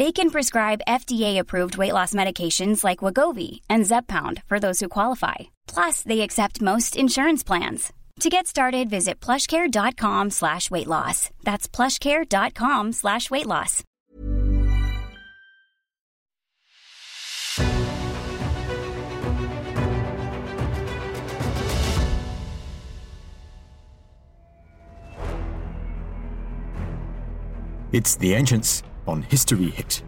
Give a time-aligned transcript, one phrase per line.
[0.00, 5.34] They can prescribe FDA-approved weight loss medications like Wegovy and Zepbound for those who qualify.
[5.66, 7.92] Plus, they accept most insurance plans.
[8.20, 11.28] To get started, visit plushcare.com slash weight loss.
[11.44, 13.84] That's plushcare.com slash weight loss.
[27.92, 30.04] It's The Ancients on History Hit.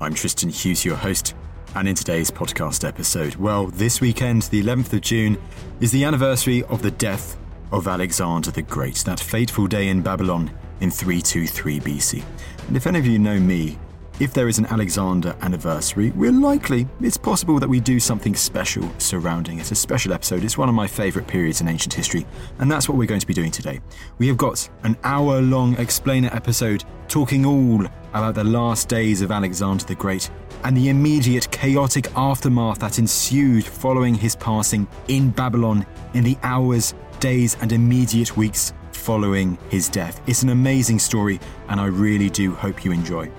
[0.00, 1.34] I'm Tristan Hughes, your host,
[1.74, 5.36] and in today's podcast episode, well, this weekend, the 11th of June,
[5.80, 7.36] is the anniversary of the death
[7.70, 12.24] of Alexander the Great, that fateful day in Babylon in 323 BC.
[12.68, 13.78] And if any of you know me,
[14.18, 18.88] if there is an Alexander anniversary, we're likely, it's possible that we do something special
[18.96, 20.42] surrounding it, a special episode.
[20.42, 22.26] It's one of my favourite periods in ancient history,
[22.58, 23.80] and that's what we're going to be doing today.
[24.18, 29.30] We have got an hour long explainer episode talking all about the last days of
[29.30, 30.30] Alexander the Great
[30.64, 36.94] and the immediate chaotic aftermath that ensued following his passing in Babylon in the hours,
[37.20, 40.22] days, and immediate weeks following his death.
[40.26, 43.30] It's an amazing story, and I really do hope you enjoy.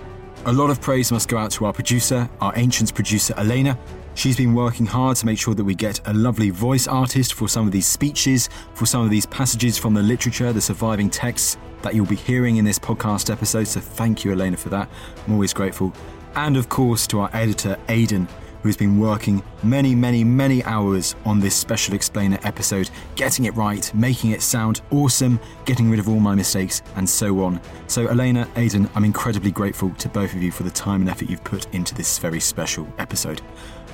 [0.48, 3.78] A lot of praise must go out to our producer, our Ancients producer, Elena.
[4.16, 7.50] She's been working hard to make sure that we get a lovely voice artist for
[7.50, 11.58] some of these speeches, for some of these passages from the literature, the surviving texts
[11.82, 13.68] that you'll be hearing in this podcast episode.
[13.68, 14.88] So thank you, Elena, for that.
[15.26, 15.92] I'm always grateful.
[16.36, 18.30] And of course, to our editor, Aidan,
[18.64, 23.94] who's been working many, many, many hours on this special explainer episode, getting it right,
[23.94, 27.62] making it sound awesome, getting rid of all my mistakes, and so on.
[27.88, 31.30] So, Elena, Aidan, I'm incredibly grateful to both of you for the time and effort
[31.30, 33.42] you've put into this very special episode.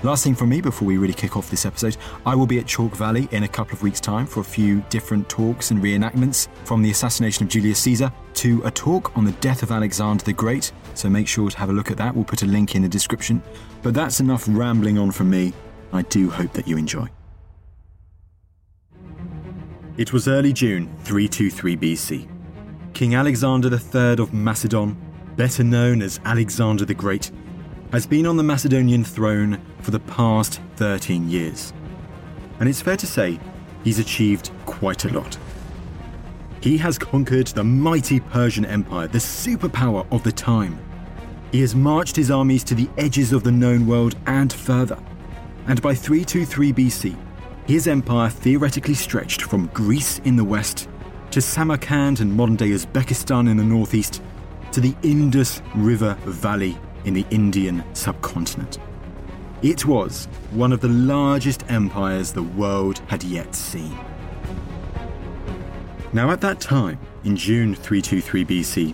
[0.03, 2.65] Last thing from me before we really kick off this episode, I will be at
[2.65, 6.49] Chalke Valley in a couple of weeks' time for a few different talks and reenactments
[6.65, 10.33] from the assassination of Julius Caesar to a talk on the death of Alexander the
[10.33, 10.73] Great.
[10.93, 12.13] So make sure to have a look at that.
[12.13, 13.41] We'll put a link in the description.
[13.81, 15.53] But that's enough rambling on from me.
[15.93, 17.07] I do hope that you enjoy.
[19.95, 22.27] It was early June 323 BC.
[22.93, 24.97] King Alexander III of Macedon,
[25.37, 27.31] better known as Alexander the Great,
[27.93, 31.73] has been on the Macedonian throne for the past 13 years.
[32.59, 33.39] And it's fair to say
[33.83, 35.37] he's achieved quite a lot.
[36.59, 40.79] He has conquered the mighty Persian Empire, the superpower of the time.
[41.51, 44.97] He has marched his armies to the edges of the known world and further.
[45.67, 47.15] And by 323 BC,
[47.67, 50.89] his empire theoretically stretched from Greece in the west
[51.29, 54.23] to Samarkand and modern day Uzbekistan in the northeast
[54.71, 56.75] to the Indus River Valley
[57.05, 58.79] in the Indian subcontinent.
[59.61, 63.97] It was one of the largest empires the world had yet seen.
[66.11, 68.93] Now, at that time, in June 323 BC,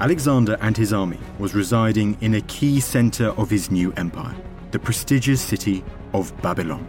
[0.00, 4.36] Alexander and his army was residing in a key center of his new empire,
[4.70, 5.82] the prestigious city
[6.12, 6.86] of Babylon.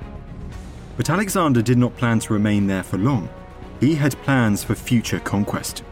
[0.98, 3.30] But Alexander did not plan to remain there for long.
[3.80, 5.84] He had plans for future conquest.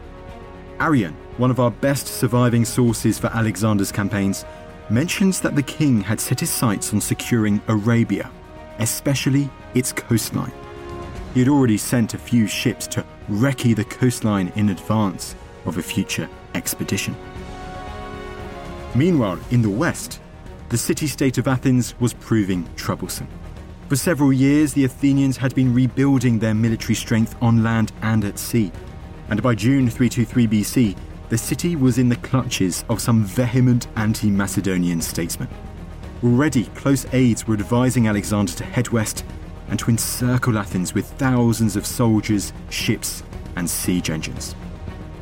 [0.80, 4.44] Arrian, one of our best surviving sources for Alexander's campaigns,
[4.90, 8.30] mentions that the king had set his sights on securing Arabia,
[8.80, 10.54] especially its coastline.
[11.34, 15.36] He had already sent a few ships to recce the coastline in advance
[15.66, 17.16] of a future expedition.
[18.96, 20.20] Meanwhile, in the west,
[20.70, 23.28] the city state of Athens was proving troublesome.
[23.90, 28.40] For several years, the Athenians had been rebuilding their military strength on land and at
[28.40, 28.72] sea.
[29.30, 30.98] And by June 323 BC,
[31.30, 35.50] the city was in the clutches of some vehement anti Macedonian statesmen.
[36.24, 39.26] Already, close aides were advising Alexander to head west
[39.70, 43.24] and to encircle Athens with thousands of soldiers, ships,
[43.56, 44.56] and siege engines.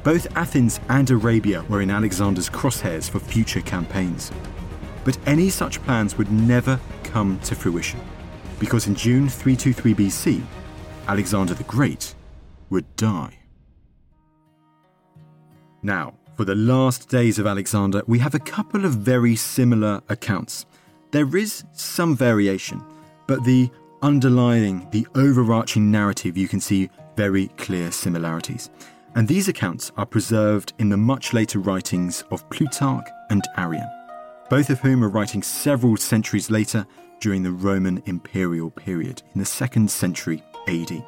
[0.04, 4.31] Both Athens and Arabia were in Alexander's crosshairs for future campaigns.
[5.04, 8.00] But any such plans would never come to fruition.
[8.60, 10.42] because in June 323 BC,
[11.07, 12.16] Alexander the Great
[12.69, 13.38] would die.
[15.85, 20.65] Now, for the last days of Alexander, we have a couple of very similar accounts.
[21.11, 22.83] There is some variation,
[23.27, 23.69] but the
[24.01, 28.71] underlying, the overarching narrative, you can see very clear similarities.
[29.13, 33.87] And these accounts are preserved in the much later writings of Plutarch and Arrian,
[34.49, 36.87] both of whom are writing several centuries later
[37.19, 41.05] during the Roman imperial period in the second century AD.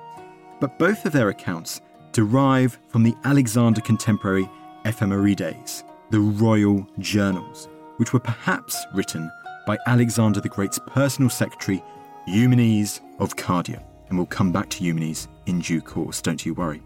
[0.59, 1.81] But both of their accounts
[2.11, 4.47] derive from the Alexander contemporary
[4.85, 9.29] Ephemerides, the royal journals, which were perhaps written
[9.65, 11.83] by Alexander the Great's personal secretary,
[12.27, 13.83] Eumenes of Cardia.
[14.09, 16.81] And we'll come back to Eumenes in due course, don't you worry.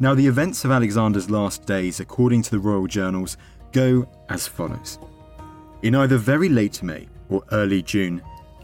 [0.00, 3.36] Now, the events of Alexander's last days, according to the royal journals,
[3.70, 4.98] go as follows.
[5.82, 8.20] In either very late May or early June,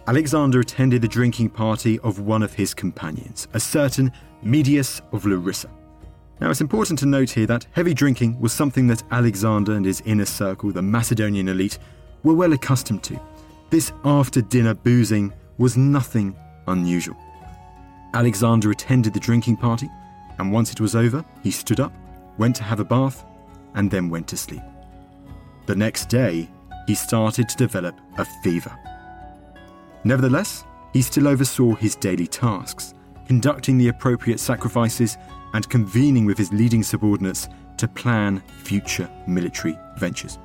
[0.09, 4.11] Alexander attended the drinking party of one of his companions, a certain
[4.43, 5.69] Medius of Larissa.
[6.41, 10.03] Now, it's important to note here that heavy drinking was something that Alexander and his
[10.03, 11.79] inner circle, the Macedonian elite,
[12.23, 13.21] were well accustomed to.
[13.71, 16.37] This after dinner boozing was nothing
[16.69, 17.17] unusual.
[18.15, 19.91] Alexander attended the drinking party,
[20.39, 21.93] and once it was over, he stood up,
[22.39, 23.25] went to have a bath,
[23.75, 24.63] and then went to sleep.
[25.67, 26.49] The next day,
[26.87, 28.75] he started to develop a fever.
[30.05, 32.95] Nevertheless, he still oversaw his daily tasks,
[33.29, 35.17] conducting the appropriate sacrifices
[35.55, 40.39] and convening with his leading subordinates to plan future military ventures.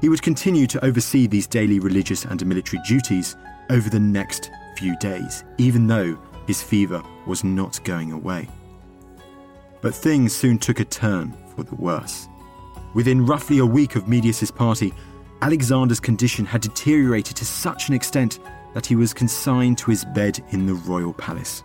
[0.00, 3.36] He would continue to oversee these daily religious and military duties
[3.70, 8.48] over the next few days, even though his fever was not going away.
[9.80, 12.28] But things soon took a turn for the worse.
[12.94, 14.92] Within roughly a week of Medius's party,
[15.42, 18.40] Alexander's condition had deteriorated to such an extent
[18.74, 21.62] that he was consigned to his bed in the royal palace,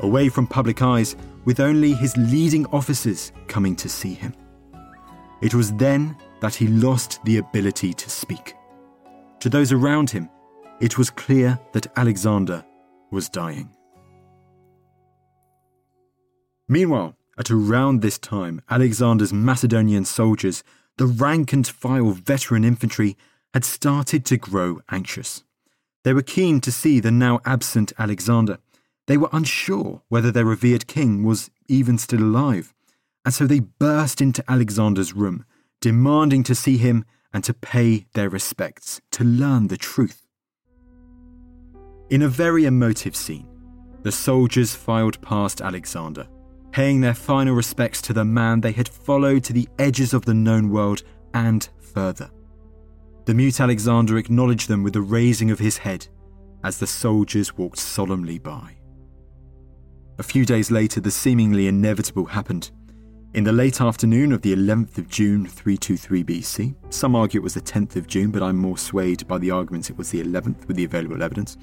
[0.00, 4.34] away from public eyes with only his leading officers coming to see him.
[5.42, 8.54] It was then that he lost the ability to speak.
[9.40, 10.28] To those around him,
[10.80, 12.64] it was clear that Alexander
[13.10, 13.70] was dying.
[16.68, 20.64] Meanwhile, at around this time, Alexander's Macedonian soldiers,
[20.96, 23.16] the rank and file veteran infantry,
[23.54, 25.44] had started to grow anxious.
[26.02, 28.58] They were keen to see the now absent Alexander,
[29.06, 32.74] they were unsure whether their revered king was even still alive,
[33.24, 35.44] and so they burst into Alexander's room,
[35.80, 40.26] demanding to see him and to pay their respects, to learn the truth.
[42.08, 43.48] In a very emotive scene,
[44.02, 46.28] the soldiers filed past Alexander,
[46.70, 50.34] paying their final respects to the man they had followed to the edges of the
[50.34, 51.02] known world
[51.34, 52.30] and further.
[53.24, 56.06] The mute Alexander acknowledged them with the raising of his head
[56.62, 58.75] as the soldiers walked solemnly by.
[60.18, 62.70] A few days later, the seemingly inevitable happened.
[63.34, 67.52] In the late afternoon of the 11th of June 323 BC, some argue it was
[67.52, 70.66] the 10th of June, but I'm more swayed by the arguments it was the 11th
[70.66, 71.58] with the available evidence,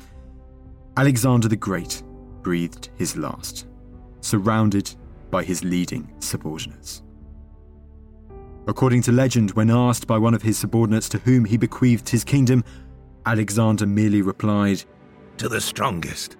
[0.95, 2.03] Alexander the Great
[2.43, 3.65] breathed his last,
[4.21, 4.93] surrounded
[5.31, 7.01] by his leading subordinates.
[8.67, 12.23] According to legend, when asked by one of his subordinates to whom he bequeathed his
[12.23, 12.63] kingdom,
[13.25, 14.83] Alexander merely replied,
[15.37, 16.37] To the strongest.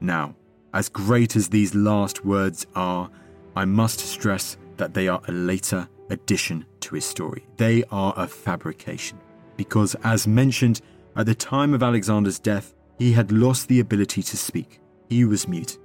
[0.00, 0.36] Now,
[0.74, 3.10] as great as these last words are,
[3.54, 7.46] I must stress that they are a later addition to his story.
[7.56, 9.18] They are a fabrication.
[9.56, 10.80] Because, as mentioned,
[11.14, 14.80] at the time of Alexander's death, he had lost the ability to speak.
[15.08, 15.78] He was mute.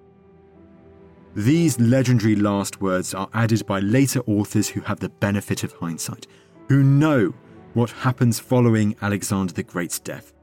[1.35, 6.27] These legendary last words are added by later authors who have the benefit of hindsight,
[6.69, 7.33] who know
[7.73, 10.33] what happens following Alexander the Great's death.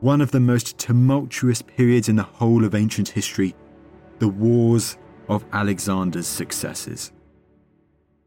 [0.00, 3.54] One of the most tumultuous periods in the whole of ancient history
[4.18, 4.96] the wars
[5.28, 7.12] of Alexander's successors.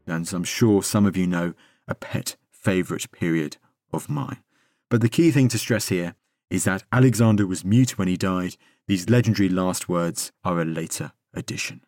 [0.06, 1.54] And I'm sure some of you know
[1.88, 3.56] a pet favourite period
[3.92, 4.42] of mine.
[4.88, 6.14] But the key thing to stress here
[6.50, 8.56] is that Alexander was mute when he died.
[8.86, 11.80] These legendary last words are a later addition.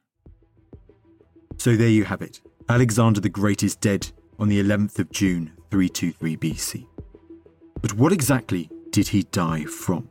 [1.58, 2.40] So there you have it.
[2.68, 6.86] Alexander the Great is dead on the 11th of June 323 BC.
[7.80, 10.08] But what exactly did he die from?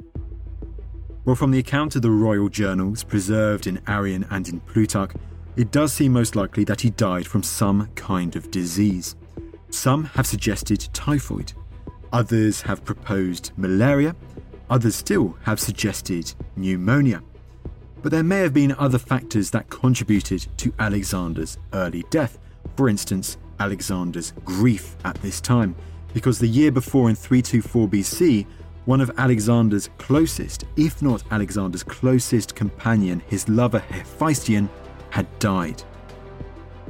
[1.24, 5.12] Well, from the account of the royal journals preserved in Arrian and in Plutarch,
[5.56, 9.16] it does seem most likely that he died from some kind of disease.
[9.70, 11.54] Some have suggested typhoid,
[12.12, 14.16] others have proposed malaria,
[14.72, 17.22] others still have suggested pneumonia.
[18.02, 22.40] But there may have been other factors that contributed to Alexander's early death.
[22.76, 25.76] For instance, Alexander's grief at this time,
[26.16, 28.48] because the year before in 324 BC,
[28.92, 34.70] one of Alexander's closest, if not Alexander's closest companion, his lover Hephaestion,
[35.12, 35.82] had died.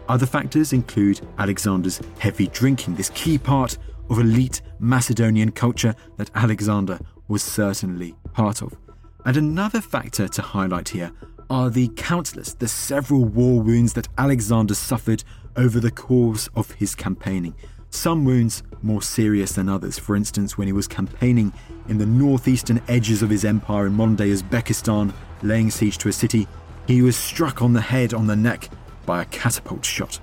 [0.10, 3.78] Other factors include Alexander's heavy drinking, this key part
[4.10, 8.76] of elite Macedonian culture that Alexander was certainly part of.
[9.24, 11.12] And another factor to highlight here
[11.52, 15.24] are the countless, the several war wounds that Alexander suffered
[15.56, 17.54] over the course of his campaigning.
[17.92, 19.98] Some wounds more serious than others.
[19.98, 21.54] For instance, when he was campaigning
[21.88, 26.14] in the northeastern edges of his empire in modern day Uzbekistan, laying siege to a
[26.14, 26.48] city,
[26.88, 28.70] he was struck on the head, on the neck,
[29.06, 30.20] by a catapult shot.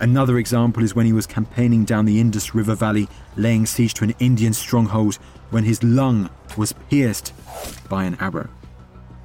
[0.00, 4.04] Another example is when he was campaigning down the Indus River Valley, laying siege to
[4.04, 5.16] an Indian stronghold,
[5.50, 7.32] when his lung was pierced
[7.88, 8.48] by an arrow.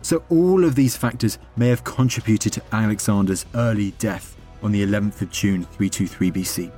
[0.01, 5.21] So, all of these factors may have contributed to Alexander's early death on the 11th
[5.21, 6.71] of June 323 BC.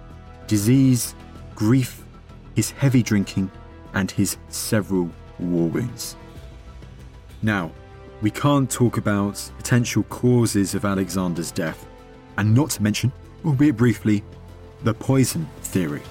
[0.48, 1.16] Disease,
[1.62, 2.04] grief,
[2.56, 3.52] his heavy drinking,
[3.94, 6.16] and his several war wounds.
[7.44, 7.70] Now,
[8.24, 11.86] we can't talk about potential causes of Alexander's death,
[12.40, 13.12] and not to mention,
[13.46, 14.24] albeit briefly,
[14.82, 16.02] the poison theory.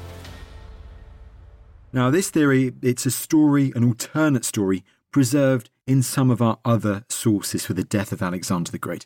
[1.92, 7.04] Now, this theory, it's a story, an alternate story, preserved in some of our other
[7.08, 9.04] sources for the death of Alexander the Great.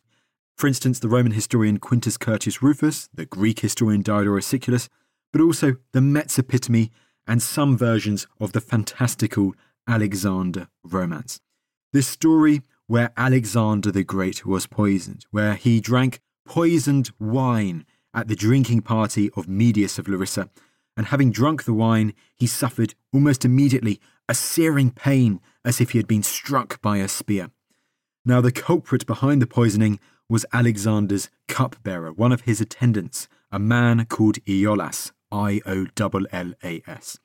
[0.59, 4.91] For instance, the Roman historian Quintus Curtius Rufus, the Greek historian Diodorus Siculus,
[5.35, 6.93] but also the Metz epitome
[7.27, 9.53] and some versions of the fantastical
[9.85, 11.41] Alexander romance.
[11.93, 18.37] This story where Alexander the Great was poisoned, where he drank poisoned wine at the
[18.37, 20.51] drinking party of Medius of Larissa,
[20.97, 25.99] and having drunk the wine, he suffered almost immediately a searing pain as if he
[25.99, 27.51] had been struck by a spear.
[28.25, 29.99] Now, the culprit behind the poisoning
[30.29, 36.53] was Alexander's cupbearer, one of his attendants, a man called Iollas, I O L L
[36.63, 37.19] A S.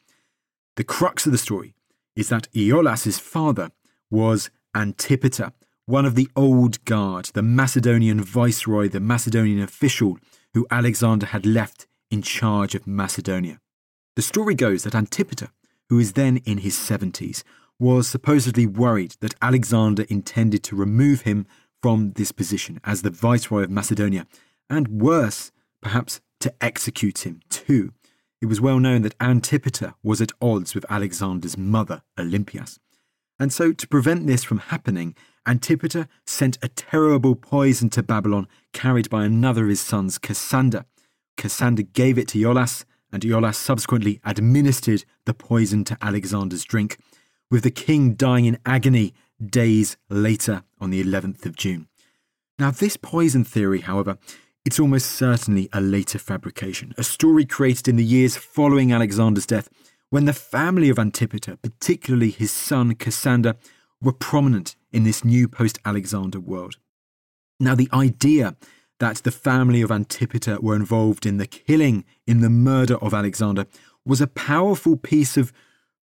[0.75, 1.75] The crux of the story
[2.15, 3.69] is that Iollas's father
[4.09, 5.53] was Antipater,
[5.85, 10.17] one of the old guard, the Macedonian viceroy, the Macedonian official
[10.55, 13.59] who Alexander had left in charge of Macedonia.
[14.15, 15.49] The story goes that Antipater,
[15.89, 17.43] who is then in his 70s,
[17.77, 21.45] was supposedly worried that Alexander intended to remove him
[21.81, 24.25] from this position as the viceroy of Macedonia,
[24.69, 25.51] and worse,
[25.81, 27.93] perhaps to execute him too.
[28.41, 32.79] It was well known that Antipater was at odds with Alexander's mother, Olympias.
[33.37, 35.15] And so, to prevent this from happening,
[35.45, 40.85] Antipater sent a terrible poison to Babylon carried by another of his sons, Cassander.
[41.37, 46.97] Cassander gave it to Iollas, and Iollas subsequently administered the poison to Alexander's drink,
[47.49, 51.87] with the king dying in agony days later on the 11th of June.
[52.57, 54.17] Now, this poison theory, however,
[54.69, 59.67] it's almost certainly a later fabrication, a story created in the years following Alexander's death,
[60.11, 63.55] when the family of Antipater, particularly his son Cassander,
[63.99, 66.75] were prominent in this new post Alexander world.
[67.59, 68.57] Now, the idea
[68.99, 73.65] that the family of Antipater were involved in the killing, in the murder of Alexander,
[74.05, 75.51] was a powerful piece of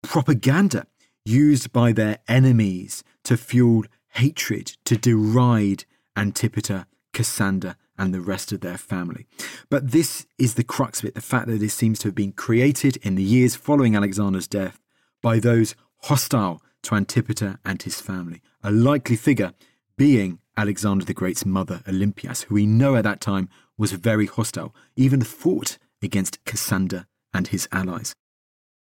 [0.02, 0.88] propaganda
[1.24, 5.86] used by their enemies to fuel hatred, to deride
[6.18, 9.26] Antipater, Cassander, and the rest of their family.
[9.70, 12.32] But this is the crux of it the fact that this seems to have been
[12.32, 14.80] created in the years following Alexander's death
[15.22, 19.54] by those hostile to Antipater and his family, a likely figure
[19.98, 24.74] being Alexander the Great's mother, Olympias, who we know at that time was very hostile,
[24.96, 28.16] even fought against Cassander and his allies.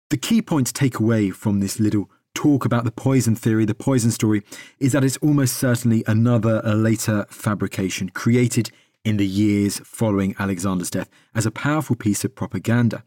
[0.10, 3.76] The key point to take away from this little talk about the poison theory, the
[3.76, 4.44] poison story,
[4.80, 8.72] is that it's almost certainly another, a later fabrication created
[9.04, 13.04] in the years following Alexander's death as a powerful piece of propaganda.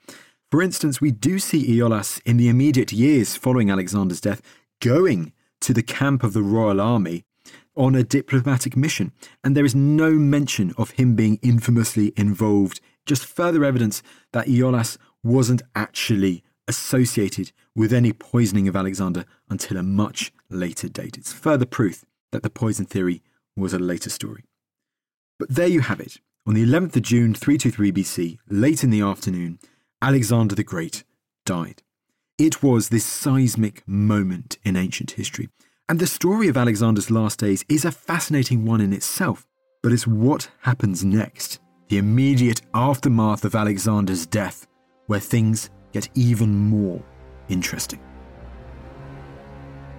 [0.51, 4.43] For instance, we do see Iollas in the immediate years following Alexander's death
[4.81, 7.25] going to the camp of the royal army
[7.77, 9.13] on a diplomatic mission,
[9.45, 14.97] and there is no mention of him being infamously involved, just further evidence that Iollas
[15.23, 21.19] wasn't actually associated with any poisoning of Alexander until a much later date.
[21.19, 23.23] It's further proof that the poison theory
[23.57, 24.45] was a later story.
[25.39, 26.19] But there you have it.
[26.47, 29.59] On the 11th of June 323 BC, late in the afternoon,
[30.01, 31.05] Alexander the Great
[31.45, 31.83] died.
[32.39, 35.49] It was this seismic moment in ancient history.
[35.89, 39.47] And the story of Alexander's last days is a fascinating one in itself.
[39.83, 44.67] But it's what happens next, the immediate aftermath of Alexander's death,
[45.07, 47.03] where things get even more
[47.49, 48.01] interesting.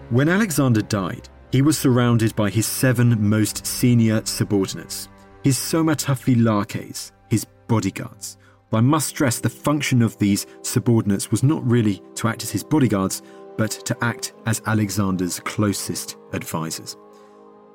[0.10, 5.08] When Alexander died, he was surrounded by his seven most senior subordinates,
[5.48, 8.38] his somatophylakes, his bodyguards.
[8.74, 12.66] I must stress the function of these subordinates was not really to act as his
[12.66, 13.22] bodyguards,
[13.58, 16.98] but to act as Alexander's closest advisors.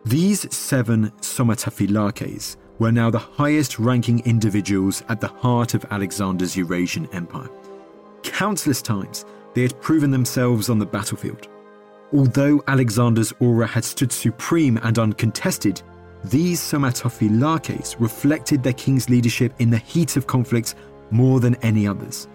[0.04, 7.08] These seven Somatophylakes were now the highest ranking individuals at the heart of Alexander's Eurasian
[7.14, 7.48] Empire.
[8.22, 9.24] Countless times
[9.54, 11.48] they had proven themselves on the battlefield.
[12.12, 15.80] Although Alexander's aura had stood supreme and uncontested,
[16.24, 20.76] these Somatophylakes reflected their king's leadership in the heat of conflict
[21.10, 22.28] more than any others.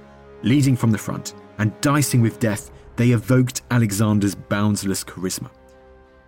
[0.44, 5.50] Leading from the front and dicing with death, they evoked Alexander's boundless charisma.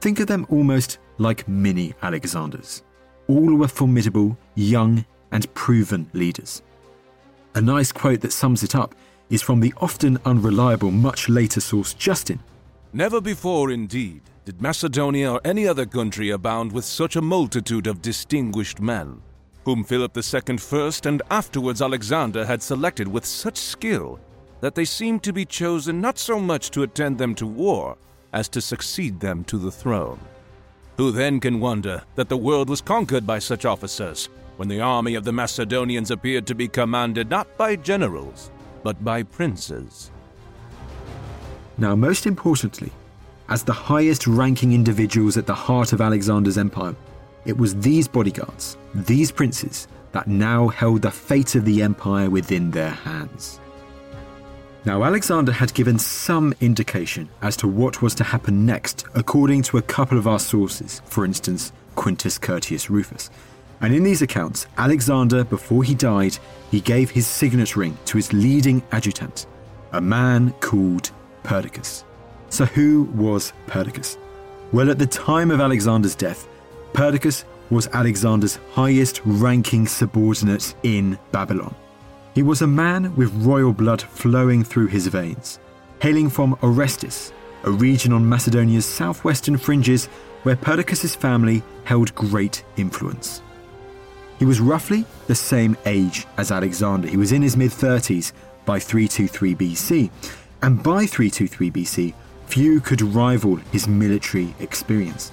[0.02, 2.84] Think of them almost like mini Alexanders.
[3.28, 6.62] All were formidable, young, and proven leaders.
[7.56, 8.96] A nice quote that sums it up
[9.30, 12.40] is from the often unreliable, much later source Justin.
[12.94, 18.02] Never before, indeed, did Macedonia or any other country abound with such a multitude of
[18.02, 19.22] distinguished men,
[19.64, 24.20] whom Philip II first and afterwards Alexander had selected with such skill
[24.60, 27.96] that they seemed to be chosen not so much to attend them to war
[28.34, 30.20] as to succeed them to the throne.
[30.98, 35.14] Who then can wonder that the world was conquered by such officers when the army
[35.14, 38.50] of the Macedonians appeared to be commanded not by generals,
[38.82, 40.10] but by princes?
[41.78, 42.92] Now, most importantly,
[43.50, 46.96] as the highest ranking individuals at the heart of Alexander's empire,
[47.46, 52.72] it was these bodyguards, these princes, that now held the fate of the empire within
[52.72, 53.60] their hands.
[54.86, 59.78] Now, Alexander had given some indication as to what was to happen next, according to
[59.78, 63.30] a couple of our sources, for instance, Quintus Curtius Rufus.
[63.82, 66.38] And in these accounts, Alexander, before he died,
[66.72, 69.48] he gave his signet ring to his leading adjutant,
[69.92, 71.12] a man called
[71.44, 72.04] Perdiccas.
[72.50, 74.18] So, who was Perdiccas?
[74.72, 76.48] Well, at the time of Alexander's death,
[76.94, 81.76] Perdiccas was Alexander's highest ranking subordinate in Babylon.
[82.34, 85.60] He was a man with royal blood flowing through his veins,
[86.02, 87.32] hailing from Orestis,
[87.64, 90.06] a region on Macedonia's southwestern fringes
[90.44, 93.42] where Perdiccas' family held great influence.
[94.38, 97.08] He was roughly the same age as Alexander.
[97.08, 98.32] He was in his mid 30s
[98.66, 100.10] by 323 BC,
[100.62, 102.14] and by 323 BC,
[102.50, 105.32] few could rival his military experience.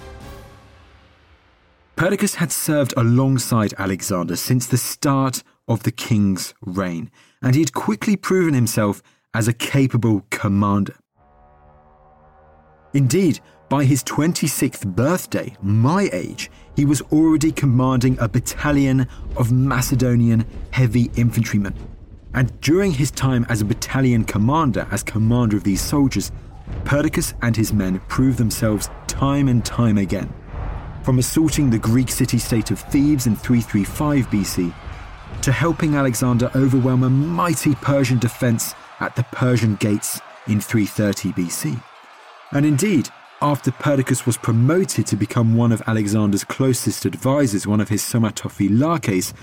[1.97, 7.73] Perdiccas had served alongside Alexander since the start of the king's reign, and he had
[7.73, 9.03] quickly proven himself
[9.33, 10.95] as a capable commander.
[12.93, 20.45] Indeed, by his 26th birthday, my age, he was already commanding a battalion of Macedonian
[20.71, 21.75] heavy infantrymen.
[22.35, 26.31] And during his time as a battalion commander, as commander of these soldiers,
[26.85, 30.33] Perdiccas and his men proved themselves time and time again.
[31.03, 34.75] From assaulting the Greek city state of Thebes in 335 BC
[35.43, 41.83] to helping Alexander overwhelm a mighty Persian defense at the Persian gates in 330 BC.
[42.53, 43.09] And indeed,
[43.43, 49.35] after Perdiccas was promoted to become one of Alexander's closest advisors, one of his Somatophylakes,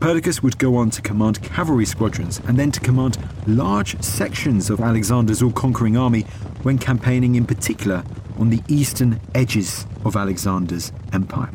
[0.00, 4.80] Perdiccas would go on to command cavalry squadrons and then to command large sections of
[4.80, 6.22] Alexander's all conquering army
[6.62, 8.04] when campaigning in particular
[8.38, 11.50] on the eastern edges of Alexander's empire.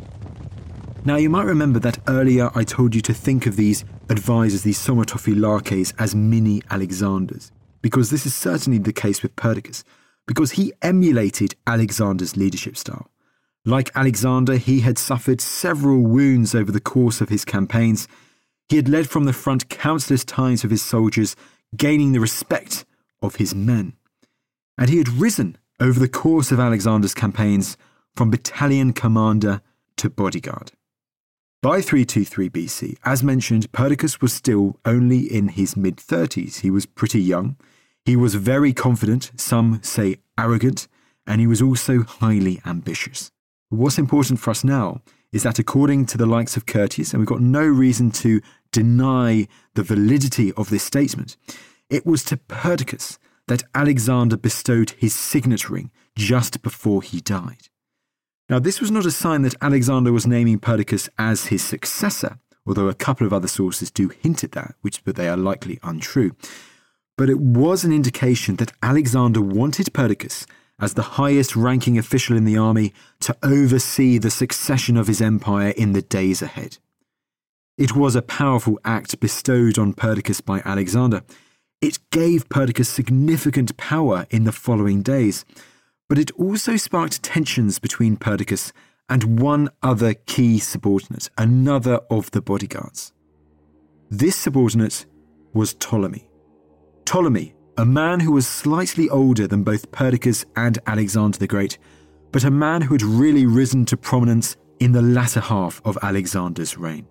[1.05, 4.79] Now, you might remember that earlier I told you to think of these advisors, these
[4.79, 7.51] Somatophylakes, as mini Alexanders,
[7.81, 9.85] because this is certainly the case with Perdiccas,
[10.27, 13.09] because he emulated Alexander's leadership style.
[13.65, 18.09] Like Alexander, he had suffered several wounds over the course of his campaigns
[18.69, 21.35] he had led from the front countless times with his soldiers,
[21.75, 22.85] gaining the respect
[23.21, 23.93] of his men.
[24.77, 27.77] And he had risen over the course of Alexander's campaigns
[28.15, 29.61] from battalion commander
[29.97, 30.71] to bodyguard.
[31.61, 36.59] By 323 BC, as mentioned, Perdiccas was still only in his mid 30s.
[36.59, 37.55] He was pretty young.
[38.03, 40.87] He was very confident, some say arrogant,
[41.25, 43.31] and he was also highly ambitious.
[43.69, 45.01] What's important for us now
[45.33, 48.39] is that according to the likes of Curtius, and we've got no reason to
[48.71, 51.35] deny the validity of this statement,
[51.89, 53.17] it was to Perdiccas
[53.47, 57.67] that Alexander bestowed his signet ring just before he died.
[58.47, 62.87] Now, this was not a sign that Alexander was naming Perdiccas as his successor, although
[62.87, 66.35] a couple of other sources do hint at that, which but they are likely untrue.
[67.17, 70.45] But it was an indication that Alexander wanted Perdiccas
[70.79, 75.69] as the highest ranking official in the army to oversee the succession of his empire
[75.69, 76.77] in the days ahead.
[77.77, 81.23] It was a powerful act bestowed on Perdiccas by Alexander.
[81.81, 85.43] It gave Perdiccas significant power in the following days,
[86.07, 88.71] but it also sparked tensions between Perdiccas
[89.09, 93.13] and one other key subordinate, another of the bodyguards.
[94.09, 95.05] This subordinate
[95.53, 96.27] was Ptolemy.
[97.05, 101.77] Ptolemy a man who was slightly older than both Perdiccas and Alexander the Great,
[102.31, 106.77] but a man who had really risen to prominence in the latter half of Alexander's
[106.77, 107.07] reign.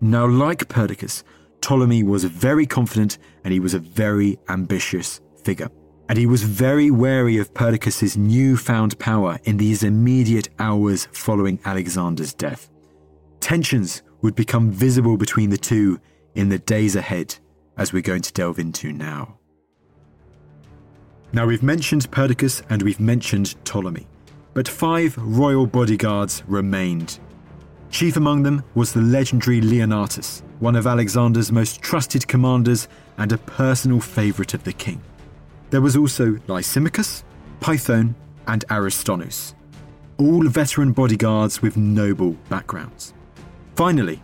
[0.00, 1.22] Now, like Perdiccas,
[1.60, 5.70] Ptolemy was very confident and he was a very ambitious figure.
[6.08, 12.34] And he was very wary of Perdiccas' newfound power in these immediate hours following Alexander's
[12.34, 12.68] death.
[13.40, 15.98] Tensions would become visible between the two
[16.34, 17.36] in the days ahead,
[17.78, 19.38] as we're going to delve into now.
[21.34, 24.06] Now, we've mentioned Perdiccas and we've mentioned Ptolemy,
[24.52, 27.18] but five royal bodyguards remained.
[27.90, 33.38] Chief among them was the legendary Leonatus, one of Alexander's most trusted commanders and a
[33.38, 35.00] personal favourite of the king.
[35.70, 37.24] There was also Lysimachus,
[37.60, 38.14] Python,
[38.46, 39.54] and Aristonus,
[40.18, 43.14] all veteran bodyguards with noble backgrounds.
[43.74, 44.22] Finally,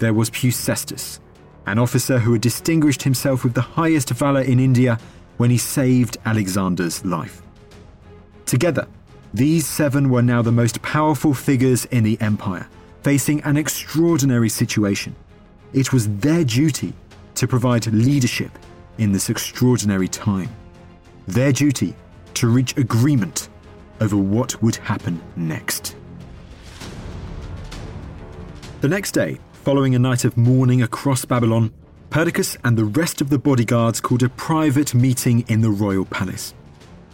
[0.00, 1.20] there was Peucestas,
[1.66, 4.98] an officer who had distinguished himself with the highest valour in India
[5.38, 7.42] when he saved Alexander's life.
[8.44, 8.86] Together,
[9.34, 12.68] these seven were now the most powerful figures in the empire,
[13.02, 15.14] facing an extraordinary situation.
[15.72, 16.92] It was their duty
[17.34, 18.50] to provide leadership
[18.98, 20.48] in this extraordinary time.
[21.26, 21.94] Their duty
[22.34, 23.48] to reach agreement
[24.00, 25.96] over what would happen next.
[28.80, 31.72] The next day, following a night of mourning across Babylon,
[32.10, 36.54] Perdiccas and the rest of the bodyguards called a private meeting in the royal palace.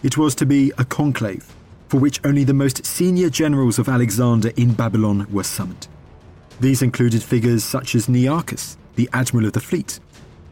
[0.05, 1.53] It was to be a conclave,
[1.89, 5.89] for which only the most senior generals of Alexander in Babylon were summoned.
[6.61, 9.99] These included figures such as Nearchus, the admiral of the fleet,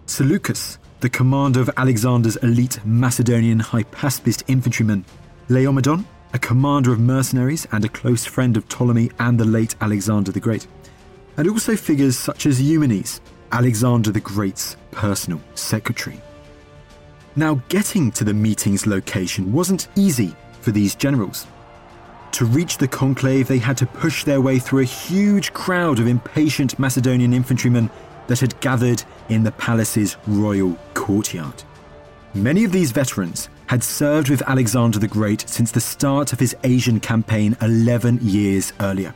[0.07, 5.05] Seleucus, the commander of Alexander's elite Macedonian Hypaspist infantrymen,
[5.49, 10.33] Laomedon, a commander of mercenaries and a close friend of Ptolemy and the late Alexander
[10.33, 10.67] the Great,
[11.37, 13.21] and also figures such as Eumenes,
[13.53, 16.21] Alexander the Great's personal secretary.
[17.37, 21.47] Now, getting to the meeting's location wasn't easy for these generals.
[22.33, 26.07] To reach the conclave, they had to push their way through a huge crowd of
[26.07, 27.91] impatient Macedonian infantrymen
[28.27, 31.63] that had gathered in the palace's royal courtyard.
[32.35, 36.57] Many of these veterans had served with Alexander the Great since the start of his
[36.65, 39.15] Asian campaign 11 years earlier.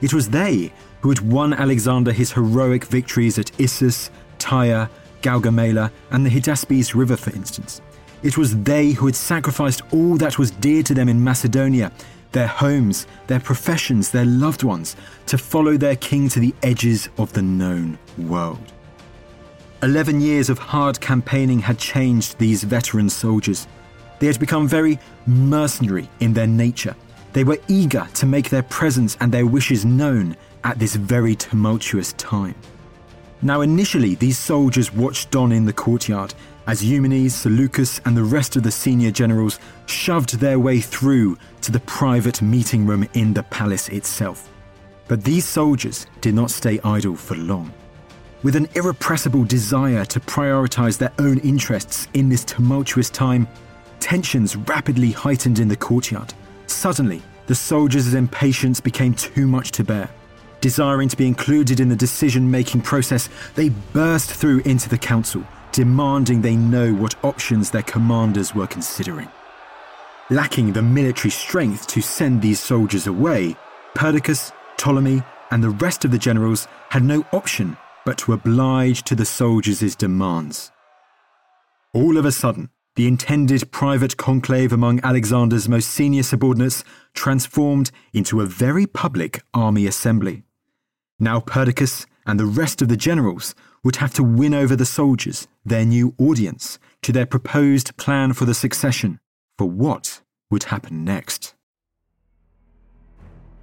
[0.00, 4.88] It was they who had won Alexander his heroic victories at Issus, Tyre,
[5.22, 7.80] Gaugamela, and the Hydaspes River, for instance.
[8.22, 11.92] It was they who had sacrificed all that was dear to them in Macedonia
[12.32, 17.32] their homes, their professions, their loved ones to follow their king to the edges of
[17.32, 18.72] the known world.
[19.82, 23.66] Eleven years of hard campaigning had changed these veteran soldiers.
[24.18, 26.96] They had become very mercenary in their nature.
[27.32, 32.12] They were eager to make their presence and their wishes known at this very tumultuous
[32.14, 32.54] time.
[33.40, 36.34] Now, initially, these soldiers watched on in the courtyard
[36.66, 41.72] as Eumenes, Seleucus, and the rest of the senior generals shoved their way through to
[41.72, 44.50] the private meeting room in the palace itself.
[45.06, 47.72] But these soldiers did not stay idle for long.
[48.42, 53.48] With an irrepressible desire to prioritize their own interests in this tumultuous time,
[53.98, 56.34] tensions rapidly heightened in the courtyard.
[56.66, 60.10] Suddenly, the soldiers' impatience became too much to bear.
[60.68, 65.42] Desiring to be included in the decision making process, they burst through into the council,
[65.72, 69.30] demanding they know what options their commanders were considering.
[70.28, 73.56] Lacking the military strength to send these soldiers away,
[73.94, 79.14] Perdiccas, Ptolemy, and the rest of the generals had no option but to oblige to
[79.14, 80.70] the soldiers' demands.
[81.94, 88.42] All of a sudden, the intended private conclave among Alexander's most senior subordinates transformed into
[88.42, 90.42] a very public army assembly.
[91.20, 95.48] Now Perdiccas and the rest of the generals would have to win over the soldiers,
[95.64, 99.18] their new audience, to their proposed plan for the succession,
[99.56, 101.54] for what would happen next.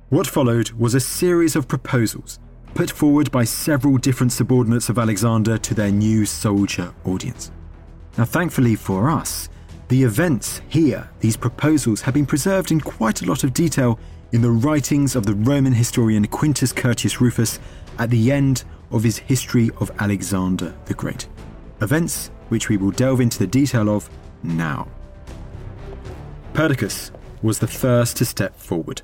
[0.10, 2.40] What followed was a series of proposals
[2.74, 7.52] put forward by several different subordinates of Alexander to their new soldier audience.
[8.18, 9.50] Now, thankfully for us,
[9.88, 14.00] the events here, these proposals, have been preserved in quite a lot of detail
[14.32, 17.60] in the writings of the Roman historian Quintus Curtius Rufus
[18.00, 21.28] at the end of his History of Alexander the Great.
[21.82, 24.10] Events which we will delve into the detail of
[24.44, 24.88] now.
[26.54, 29.02] Perdiccas was the first to step forward.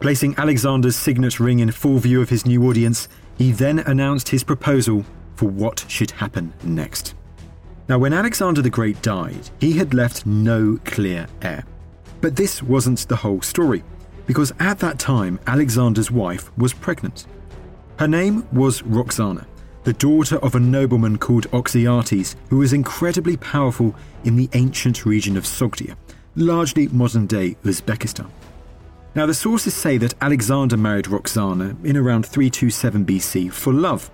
[0.00, 3.08] Placing Alexander's signet ring in full view of his new audience,
[3.38, 5.04] he then announced his proposal
[5.36, 7.14] for what should happen next.
[7.88, 11.64] Now, when Alexander the Great died, he had left no clear heir.
[12.20, 13.84] But this wasn't the whole story
[14.26, 17.26] because at that time Alexander's wife was pregnant.
[17.98, 19.46] Her name was Roxana,
[19.84, 23.94] the daughter of a nobleman called Oxyartes, who was incredibly powerful
[24.24, 25.94] in the ancient region of Sogdia,
[26.34, 28.28] largely modern day Uzbekistan.
[29.14, 34.10] Now, the sources say that Alexander married Roxana in around 327 BC for love.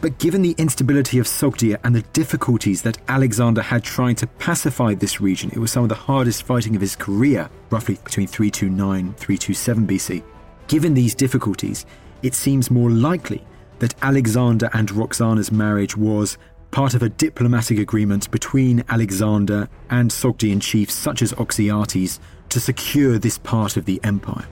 [0.00, 4.94] But given the instability of Sogdia and the difficulties that Alexander had trying to pacify
[4.94, 9.14] this region, it was some of the hardest fighting of his career, roughly between 329
[9.14, 10.22] 327 BC.
[10.68, 11.86] Given these difficulties,
[12.22, 13.44] it seems more likely
[13.78, 16.38] that Alexander and Roxana's marriage was
[16.70, 22.18] part of a diplomatic agreement between Alexander and Sogdian chiefs such as Oxyartes
[22.50, 24.46] to secure this part of the empire.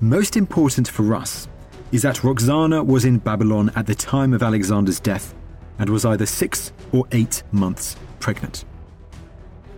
[0.00, 1.48] Most important for us
[1.92, 5.34] is that Roxana was in Babylon at the time of Alexander's death
[5.78, 8.64] and was either six or eight months pregnant.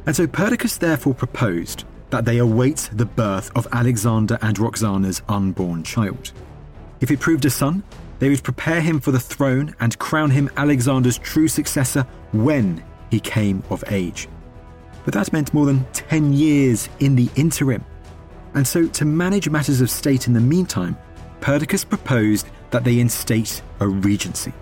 [0.06, 5.82] And so Perdiccas therefore proposed that they await the birth of Alexander and Roxana's unborn
[5.82, 6.32] child.
[7.00, 7.82] If it proved a son,
[8.18, 13.20] they would prepare him for the throne and crown him Alexander's true successor when he
[13.20, 14.28] came of age.
[15.04, 17.84] But that meant more than 10 years in the interim.
[18.54, 20.96] And so, to manage matters of state in the meantime,
[21.40, 24.52] Perdiccas proposed that they instate a regency.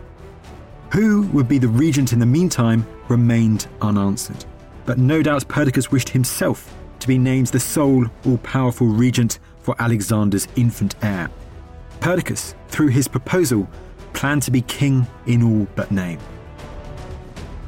[0.92, 4.44] Who would be the regent in the meantime remained unanswered.
[4.84, 9.74] But no doubt Perdiccas wished himself to be named the sole all powerful regent for
[9.78, 11.28] Alexander's infant heir.
[12.00, 13.68] Perdiccas, through his proposal,
[14.12, 16.20] planned to be king in all but name.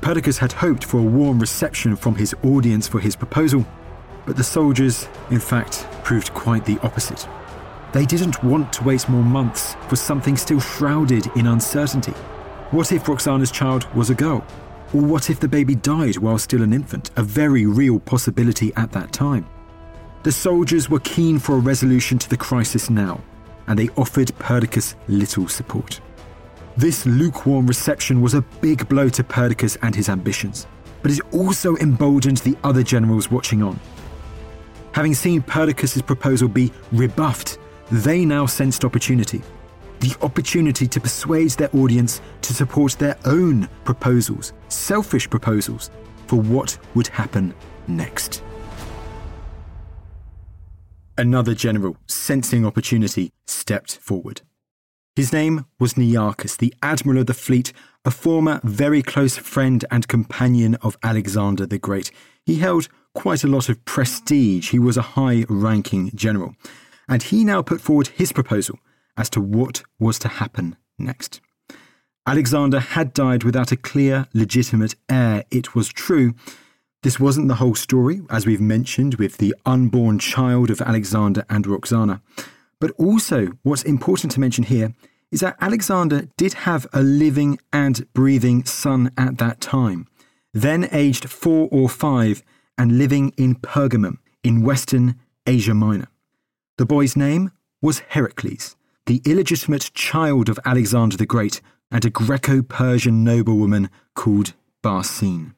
[0.01, 3.67] Perdiccas had hoped for a warm reception from his audience for his proposal,
[4.27, 7.27] but the soldiers, in fact, proved quite the opposite.
[7.93, 12.13] They didn't want to wait more months for something still shrouded in uncertainty.
[12.71, 14.45] What if Roxana's child was a girl?
[14.93, 18.93] Or what if the baby died while still an infant, a very real possibility at
[18.93, 19.47] that time?
[20.23, 23.21] The soldiers were keen for a resolution to the crisis now,
[23.67, 26.01] and they offered Perdiccas little support.
[26.77, 30.67] This lukewarm reception was a big blow to Perdiccas and his ambitions,
[31.03, 33.81] but it also emboldened the other generals watching on.
[34.93, 37.59] Having seen Perdiccas' proposal be rebuffed,
[37.91, 39.43] they now sensed opportunity.
[40.01, 45.91] The opportunity to persuade their audience to support their own proposals, selfish proposals,
[46.27, 47.55] for what would happen
[47.87, 48.43] next.
[51.17, 54.43] Another general, sensing opportunity, stepped forward.
[55.17, 57.73] His name was Nearchus, the admiral of the fleet,
[58.05, 62.13] a former very close friend and companion of Alexander the Great.
[62.47, 64.71] He held quite a lot of prestige.
[64.71, 66.55] He was a high ranking general.
[67.09, 68.79] And he now put forward his proposal
[69.17, 71.41] as to what was to happen next.
[72.27, 76.35] Alexander had died without a clear, legitimate heir, it was true,
[77.03, 81.67] this wasn't the whole story, as we've mentioned, with the unborn child of Alexander and
[81.67, 82.21] Roxana.
[82.81, 84.95] But also, what's important to mention here
[85.31, 90.09] is that Alexander did have a living and breathing son at that time,
[90.53, 92.43] then aged four or five
[92.77, 95.17] and living in Pergamum in western
[95.47, 96.09] Asia Minor.
[96.79, 97.51] The boy's name
[97.83, 101.61] was Heracles, the illegitimate child of Alexander the Great
[101.91, 105.57] and a Greco Persian noblewoman called Barsine.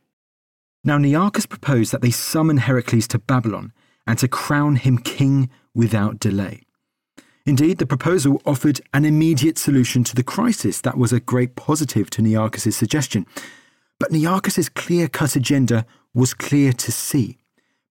[0.82, 3.74] Now Nearchus proposed that they summon Heracles to Babylon
[4.06, 6.62] and to crown him king without delay.
[7.44, 10.80] Indeed, the proposal offered an immediate solution to the crisis.
[10.80, 13.26] That was a great positive to Nearchus' suggestion.
[13.98, 17.39] But Nearchus' clear cut agenda was clear to see.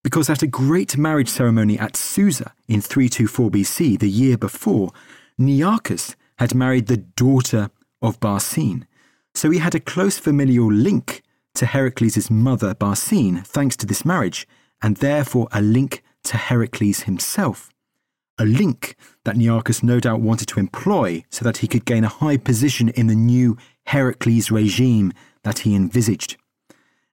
[0.03, 4.91] Because at a great marriage ceremony at Susa in 324 BC, the year before,
[5.39, 7.69] Nearchus had married the daughter
[8.01, 8.85] of Barsine.
[9.33, 11.21] So he had a close familial link
[11.55, 14.47] to Heracles' mother Barsine thanks to this marriage,
[14.81, 17.69] and therefore a link to Heracles himself.
[18.37, 22.09] A link that Nearchus no doubt wanted to employ so that he could gain a
[22.09, 23.57] high position in the new
[23.87, 25.11] Heracles regime
[25.43, 26.37] that he envisaged.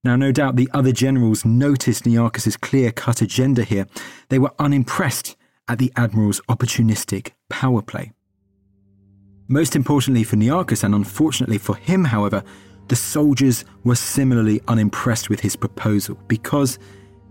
[0.07, 3.89] Now, no doubt the other generals noticed Nearchus' clear cut agenda here.
[4.29, 5.35] They were unimpressed
[5.67, 8.13] at the admiral's opportunistic power play.
[9.49, 12.45] Most importantly for Nearchus, and unfortunately for him, however,
[12.87, 16.79] the soldiers were similarly unimpressed with his proposal because,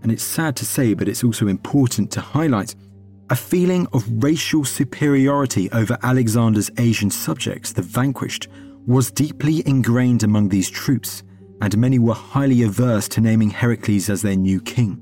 [0.02, 2.74] and it's sad to say, but it's also important to highlight,
[3.30, 8.48] a feeling of racial superiority over Alexander's Asian subjects, the vanquished,
[8.86, 11.22] was deeply ingrained among these troops,
[11.60, 15.00] and many were highly averse to naming Heracles as their new king.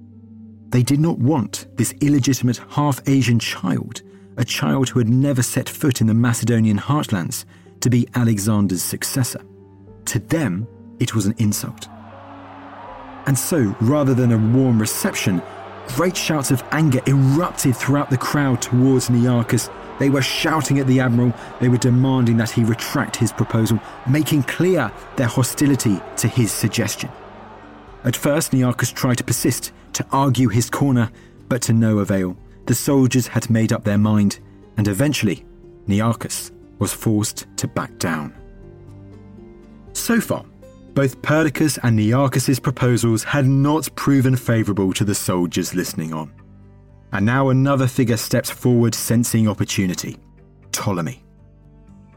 [0.69, 4.03] They did not want this illegitimate half Asian child,
[4.37, 7.45] a child who had never set foot in the Macedonian heartlands,
[7.81, 9.41] to be Alexander's successor.
[10.07, 10.67] To them,
[11.01, 11.89] it was an insult.
[13.27, 15.43] And so, rather than a warm reception,
[15.89, 19.71] Great shouts of anger erupted throughout the crowd towards Nearchus.
[19.99, 24.43] They were shouting at the admiral, they were demanding that he retract his proposal, making
[24.45, 27.11] clear their hostility to his suggestion.
[28.03, 31.11] At first, Nearchus tried to persist, to argue his corner,
[31.49, 32.37] but to no avail.
[32.67, 34.41] The soldiers had made up their mind,
[34.77, 35.45] and eventually,
[35.87, 38.35] Nearchus was forced to back down.
[39.93, 40.45] So far,
[40.95, 46.33] both Perdiccas and Nearchus's proposals had not proven favourable to the soldiers listening on.
[47.13, 50.17] And now another figure steps forward, sensing opportunity
[50.73, 51.23] Ptolemy.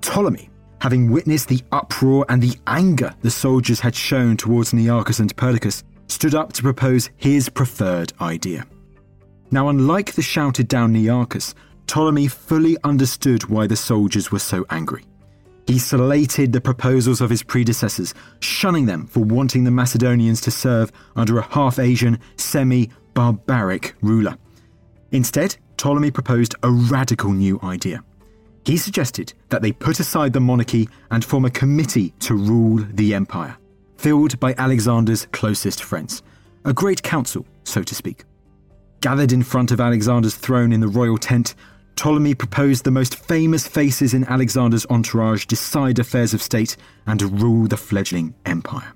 [0.01, 0.49] Ptolemy,
[0.81, 5.83] having witnessed the uproar and the anger the soldiers had shown towards Nearchus and Perdiccas,
[6.07, 8.65] stood up to propose his preferred idea.
[9.51, 11.53] Now, unlike the shouted down Nearchus,
[11.87, 15.05] Ptolemy fully understood why the soldiers were so angry.
[15.67, 20.93] He slated the proposals of his predecessors, shunning them for wanting the Macedonians to serve
[21.15, 24.37] under a half Asian, semi barbaric ruler.
[25.11, 28.01] Instead, Ptolemy proposed a radical new idea.
[28.65, 33.13] He suggested that they put aside the monarchy and form a committee to rule the
[33.13, 33.57] empire,
[33.97, 36.23] filled by Alexander's closest friends,
[36.65, 38.23] a great council, so to speak.
[39.01, 41.55] Gathered in front of Alexander's throne in the royal tent
[41.97, 47.67] Ptolemy proposed the most famous faces in Alexander's entourage decide affairs of state and rule
[47.67, 48.93] the fledgling empire.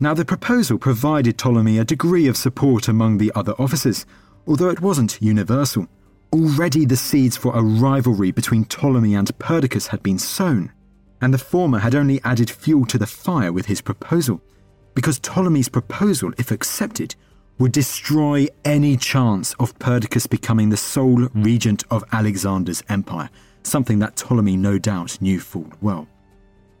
[0.00, 4.06] Now, the proposal provided Ptolemy a degree of support among the other officers,
[4.46, 5.86] although it wasn't universal.
[6.32, 10.72] Already the seeds for a rivalry between Ptolemy and Perdiccas had been sown,
[11.20, 14.40] and the former had only added fuel to the fire with his proposal,
[14.94, 17.16] because Ptolemy's proposal, if accepted,
[17.58, 23.30] would destroy any chance of Perdiccas becoming the sole regent of Alexander's empire,
[23.62, 26.06] something that Ptolemy no doubt knew full well.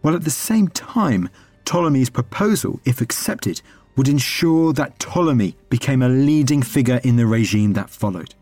[0.02, 1.28] While at the same time,
[1.64, 3.60] Ptolemy's proposal, if accepted,
[3.96, 8.34] would ensure that Ptolemy became a leading figure in the regime that followed.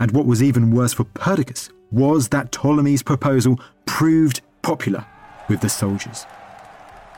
[0.00, 5.04] And what was even worse for Perdiccas was that Ptolemy's proposal proved popular
[5.48, 6.24] with the soldiers.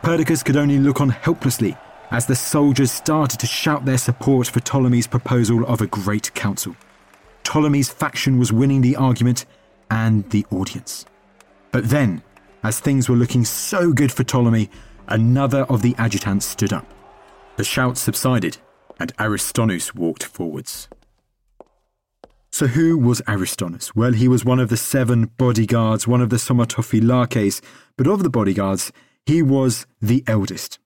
[0.03, 1.77] Perdiccas could only look on helplessly
[2.11, 6.75] as the soldiers started to shout their support for Ptolemy's proposal of a great council.
[7.45, 9.47] Ptolemy's faction was winning the argument
[9.91, 11.07] and the audience.
[11.73, 12.23] But then,
[12.63, 14.71] as things were looking so good for Ptolemy,
[15.09, 16.87] another of the adjutants stood up.
[17.57, 18.59] The shouts subsided,
[18.99, 20.89] and Aristonus walked forwards.
[22.53, 23.95] So, who was Aristonus?
[23.95, 27.61] Well, he was one of the seven bodyguards, one of the Somatophylakes,
[27.97, 28.93] but of the bodyguards,
[29.25, 30.79] he was the eldest.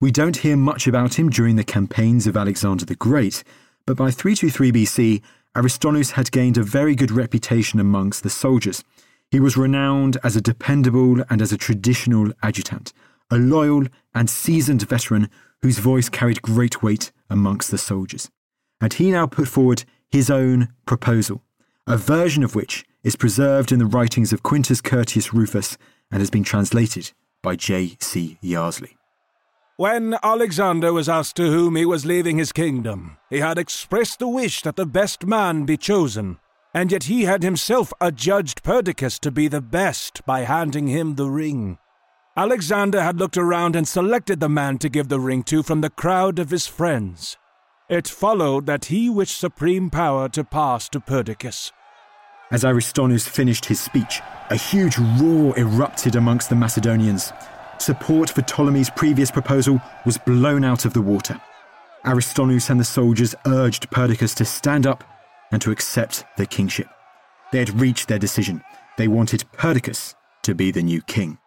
[0.00, 3.44] We don't hear much about him during the campaigns of Alexander the Great,
[3.86, 5.22] but by 323 BC,
[5.54, 8.82] Aristonus had gained a very good reputation amongst the soldiers.
[9.30, 12.94] He was renowned as a dependable and as a traditional adjutant,
[13.30, 15.28] a loyal and seasoned veteran
[15.60, 18.30] whose voice carried great weight amongst the soldiers.
[18.80, 21.42] And he now put forward his own proposal,
[21.86, 25.76] a version of which is preserved in the writings of Quintus Curtius Rufus
[26.10, 27.98] and has been translated by J.
[28.00, 28.38] C.
[28.42, 28.94] Yarsley.
[29.80, 34.28] When Alexander was asked to whom he was leaving his kingdom, he had expressed the
[34.28, 36.36] wish that the best man be chosen,
[36.74, 41.30] and yet he had himself adjudged Perdiccas to be the best by handing him the
[41.30, 41.78] ring.
[42.36, 45.88] Alexander had looked around and selected the man to give the ring to from the
[45.88, 47.38] crowd of his friends.
[47.88, 51.72] It followed that he wished supreme power to pass to Perdiccas.
[52.50, 57.32] As Aristonus finished his speech, a huge roar erupted amongst the Macedonians
[57.80, 61.40] support for Ptolemy's previous proposal was blown out of the water.
[62.04, 65.04] Aristonus and the soldiers urged Perdiccas to stand up
[65.52, 66.88] and to accept the kingship.
[67.52, 68.62] They had reached their decision.
[68.96, 71.38] They wanted Perdiccas to be the new king.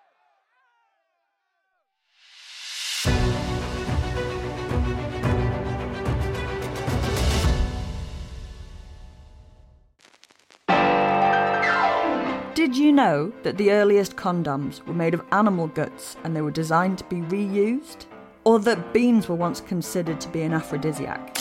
[12.83, 16.97] You know that the earliest condoms were made of animal guts and they were designed
[16.97, 18.05] to be reused?
[18.43, 21.37] Or that beans were once considered to be an aphrodisiac?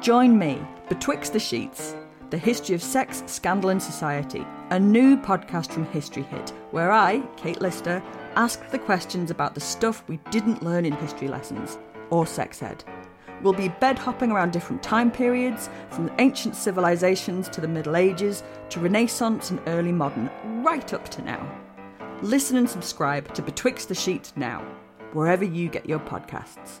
[0.00, 1.94] Join me, Betwixt the Sheets,
[2.30, 7.20] the history of sex, scandal, and society, a new podcast from History Hit, where I,
[7.36, 8.02] Kate Lister,
[8.34, 11.78] ask the questions about the stuff we didn't learn in history lessons
[12.10, 12.82] or sex ed.
[13.42, 18.42] We'll be bed hopping around different time periods, from ancient civilizations to the Middle Ages,
[18.70, 20.30] to Renaissance and early modern,
[20.62, 21.60] right up to now.
[22.22, 24.60] Listen and subscribe to Betwixt the Sheet now,
[25.12, 26.80] wherever you get your podcasts.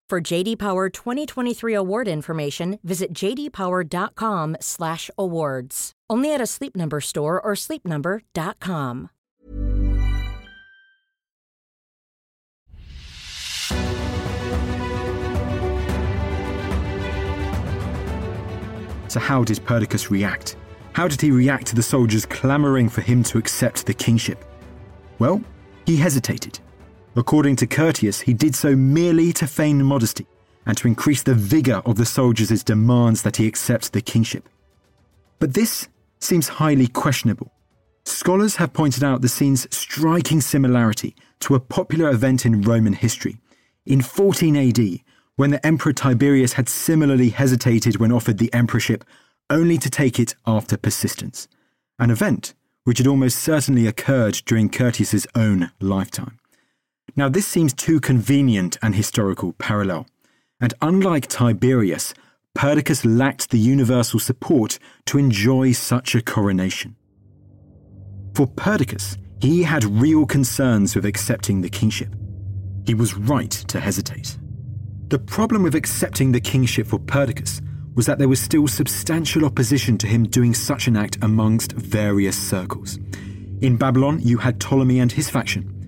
[0.11, 5.91] For JD Power 2023 award information, visit jdpower.com/awards.
[6.09, 9.09] Only at a Sleep Number store or sleepnumber.com.
[19.07, 20.57] So, how did Perdiccas react?
[20.91, 24.43] How did he react to the soldiers clamouring for him to accept the kingship?
[25.19, 25.41] Well,
[25.85, 26.59] he hesitated.
[27.15, 30.25] According to Curtius, he did so merely to feign modesty
[30.65, 34.47] and to increase the vigour of the soldiers' demands that he accept the kingship.
[35.39, 35.89] But this
[36.19, 37.51] seems highly questionable.
[38.05, 43.37] Scholars have pointed out the scene's striking similarity to a popular event in Roman history.
[43.85, 44.99] In 14 AD,
[45.35, 49.03] when the Emperor Tiberius had similarly hesitated when offered the emperorship,
[49.49, 51.47] only to take it after persistence,
[51.99, 52.53] an event
[52.83, 56.39] which had almost certainly occurred during Curtius's own lifetime.
[57.15, 60.07] Now, this seems too convenient an historical parallel,
[60.59, 62.13] and unlike Tiberius,
[62.53, 66.95] Perdiccas lacked the universal support to enjoy such a coronation.
[68.33, 72.15] For Perdiccas, he had real concerns with accepting the kingship.
[72.85, 74.37] He was right to hesitate.
[75.07, 77.61] The problem with accepting the kingship for Perdiccas
[77.95, 82.37] was that there was still substantial opposition to him doing such an act amongst various
[82.37, 82.97] circles.
[83.61, 85.80] In Babylon, you had Ptolemy and his faction.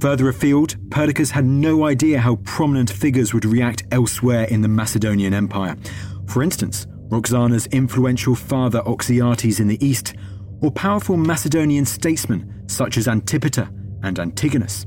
[0.00, 5.32] Further afield, Perdiccas had no idea how prominent figures would react elsewhere in the Macedonian
[5.32, 5.76] Empire.
[6.26, 10.14] For instance, Roxana's influential father Oxyartes in the east,
[10.60, 13.70] or powerful Macedonian statesmen such as Antipater
[14.02, 14.84] and Antigonus,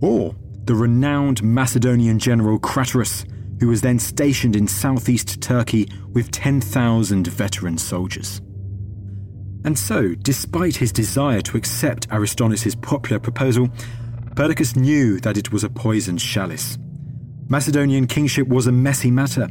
[0.00, 0.34] or
[0.64, 3.26] the renowned Macedonian general Craterus,
[3.60, 8.40] who was then stationed in southeast Turkey with 10,000 veteran soldiers.
[9.64, 13.68] And so, despite his desire to accept Aristonus' popular proposal,
[14.38, 16.78] Perdiccas knew that it was a poisoned chalice.
[17.48, 19.48] Macedonian kingship was a messy matter,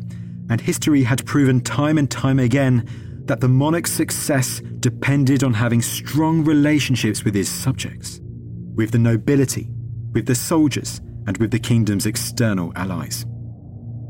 [0.50, 2.88] and history had proven time and time again
[3.26, 8.22] that the monarch's success depended on having strong relationships with his subjects,
[8.76, 9.68] with the nobility,
[10.14, 13.26] with the soldiers, and with the kingdom's external allies.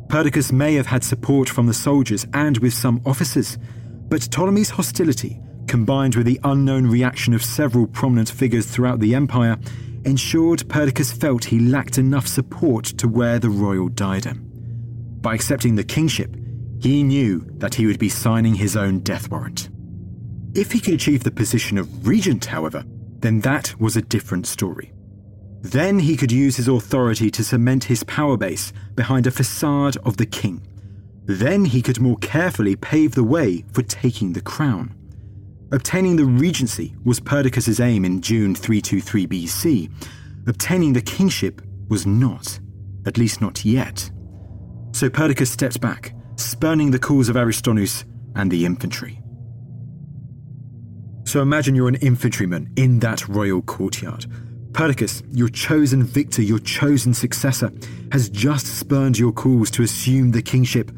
[0.10, 3.58] Perdiccas may have had support from the soldiers and with some officers,
[4.10, 9.58] but Ptolemy's hostility, combined with the unknown reaction of several prominent figures throughout the empire,
[10.08, 14.42] ensured Perdiccas felt he lacked enough support to wear the royal diadem.
[15.22, 16.36] By accepting the kingship,
[16.80, 19.70] he knew that he would be signing his own death warrant.
[20.56, 22.84] If he could achieve the position of regent, however,
[23.20, 24.94] then that was a different story.
[25.62, 30.18] Then he could use his authority to cement his power base behind a facade of
[30.18, 30.66] the king.
[31.26, 34.97] Then he could more carefully pave the way for taking the crown.
[35.72, 39.92] Obtaining the regency was Perdiccas' aim in June 323 BC.
[40.48, 42.60] Obtaining the kingship was not,
[43.06, 44.10] at least not yet.
[44.94, 48.06] So Perdiccas stepped back, spurning the calls of Aristonus
[48.36, 49.22] and the infantry.
[51.26, 54.26] So imagine you're an infantryman in that royal courtyard
[54.78, 57.72] Perdiccas, your chosen victor, your chosen successor,
[58.12, 60.92] has just spurned your calls to assume the kingship.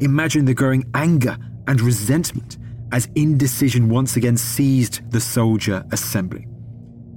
[0.00, 1.36] Imagine the growing anger
[1.68, 2.56] and resentment
[2.92, 6.46] as indecision once again seized the soldier assembly.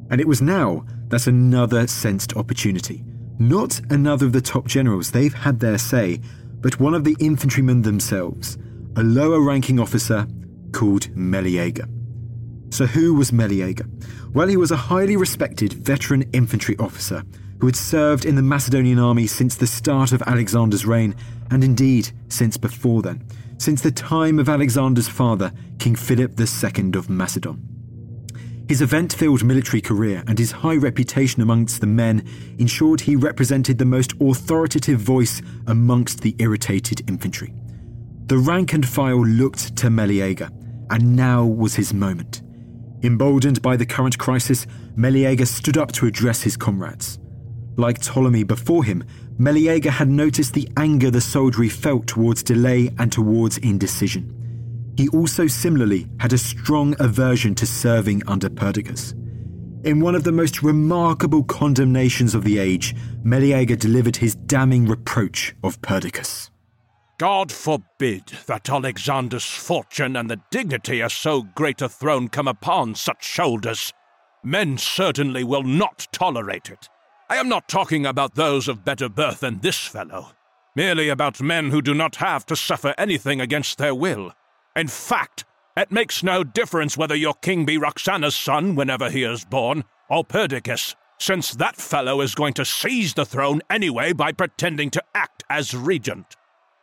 [0.10, 3.04] And it was now that another sensed opportunity.
[3.38, 6.20] Not another of the top generals, they've had their say,
[6.62, 8.58] but one of the infantrymen themselves,
[8.96, 10.28] a lower ranking officer
[10.72, 11.88] called Meleager.
[12.72, 13.86] So, who was Meleager?
[14.34, 17.24] Well, he was a highly respected veteran infantry officer
[17.60, 21.16] who had served in the Macedonian army since the start of Alexander's reign,
[21.52, 23.26] and indeed since before then,
[23.60, 27.70] since the time of Alexander's father, King Philip II of Macedon.
[28.68, 32.24] His event filled military career and his high reputation amongst the men
[32.60, 37.54] ensured he represented the most authoritative voice amongst the irritated infantry.
[38.28, 40.50] The rank and file looked to Meleager,
[40.92, 42.44] and now was his moment.
[43.02, 47.18] Emboldened by the current crisis, Meleager stood up to address his comrades.
[47.76, 49.04] Like Ptolemy before him,
[49.42, 54.36] Meleager had noticed the anger the soldiery felt towards delay and towards indecision.
[54.98, 59.14] He also similarly had a strong aversion to serving under Perdiccas.
[59.86, 65.56] In one of the most remarkable condemnations of the age, Meleager delivered his damning reproach
[65.64, 66.50] of Perdiccas.
[67.18, 72.94] God forbid that Alexander's fortune and the dignity of so great a throne come upon
[72.96, 73.94] such shoulders.
[74.44, 76.90] Men certainly will not tolerate it.
[77.32, 80.32] I am not talking about those of better birth than this fellow,
[80.76, 84.34] merely about men who do not have to suffer anything against their will.
[84.76, 85.46] In fact,
[85.78, 90.26] it makes no difference whether your king be Roxana's son whenever he is born, or
[90.26, 95.44] Perdiccas, since that fellow is going to seize the throne anyway by pretending to act
[95.52, 96.36] as regent.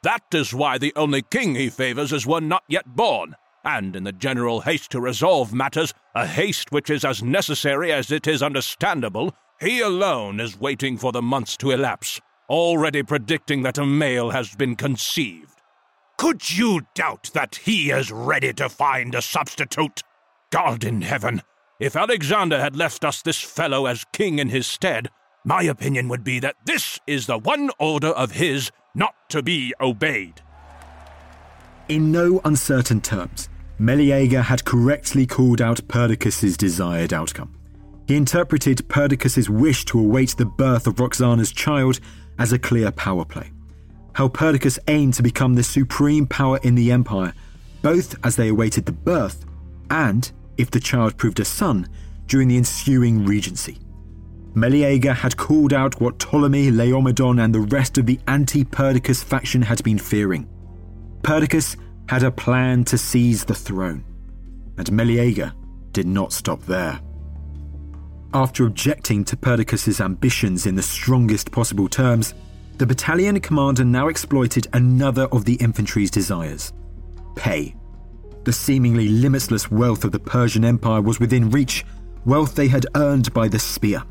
[0.05, 3.35] That is why the only king he favors is one not yet born,
[3.65, 8.13] and in the general haste to resolve matters, a haste which is as necessary as
[8.13, 13.79] it is understandable, he alone is waiting for the months to elapse, already predicting that
[13.79, 15.61] a male has been conceived.
[16.19, 20.03] Could you doubt that he is ready to find a substitute?
[20.51, 21.43] God in heaven,
[21.79, 25.11] if Alexander had left us this fellow as king in his stead,
[25.45, 29.75] my opinion would be that this is the one order of his not to be
[29.81, 30.41] obeyed.
[31.89, 33.49] In no uncertain terms,
[33.79, 37.56] Meleager had correctly called out Perdiccas's desired outcome.
[38.07, 41.99] He interpreted Perdiccas's wish to await the birth of Roxana's child
[42.39, 43.51] as a clear power play.
[44.15, 47.35] How Perdiccas aimed to become the supreme power in the empire,
[47.83, 49.45] both as they awaited the birth
[49.91, 51.89] and, if the child proved a son,
[52.27, 53.79] during the ensuing regency.
[54.55, 59.61] Meleager had called out what Ptolemy, Laomedon, and the rest of the anti Perdiccas faction
[59.61, 60.49] had been fearing.
[61.23, 61.77] Perdiccas
[62.09, 64.05] had a plan to seize the throne,
[64.79, 65.53] and Meleager
[65.93, 67.01] did not stop there.
[68.37, 72.35] After objecting to Perdiccas's ambitions in the strongest possible terms,
[72.77, 76.75] the battalion commander now exploited another of the infantry's desires
[77.35, 77.75] pay.
[78.45, 81.87] The seemingly limitless wealth of the Persian Empire was within reach,
[82.27, 84.03] wealth they had earned by the spear.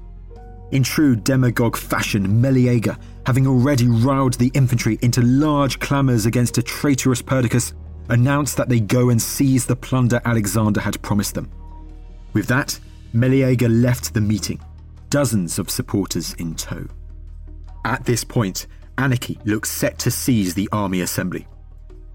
[0.71, 2.97] In true demagogue fashion, Meleager,
[3.27, 7.75] having already riled the infantry into large clamours against a traitorous Perdiccas,
[8.09, 11.51] announced that they go and seize the plunder Alexander had promised them.
[12.33, 12.79] With that,
[13.13, 14.59] Meleager left the meeting,
[15.09, 16.87] dozens of supporters in tow.
[17.85, 21.47] At this point, anarchy looks set to seize the army assembly.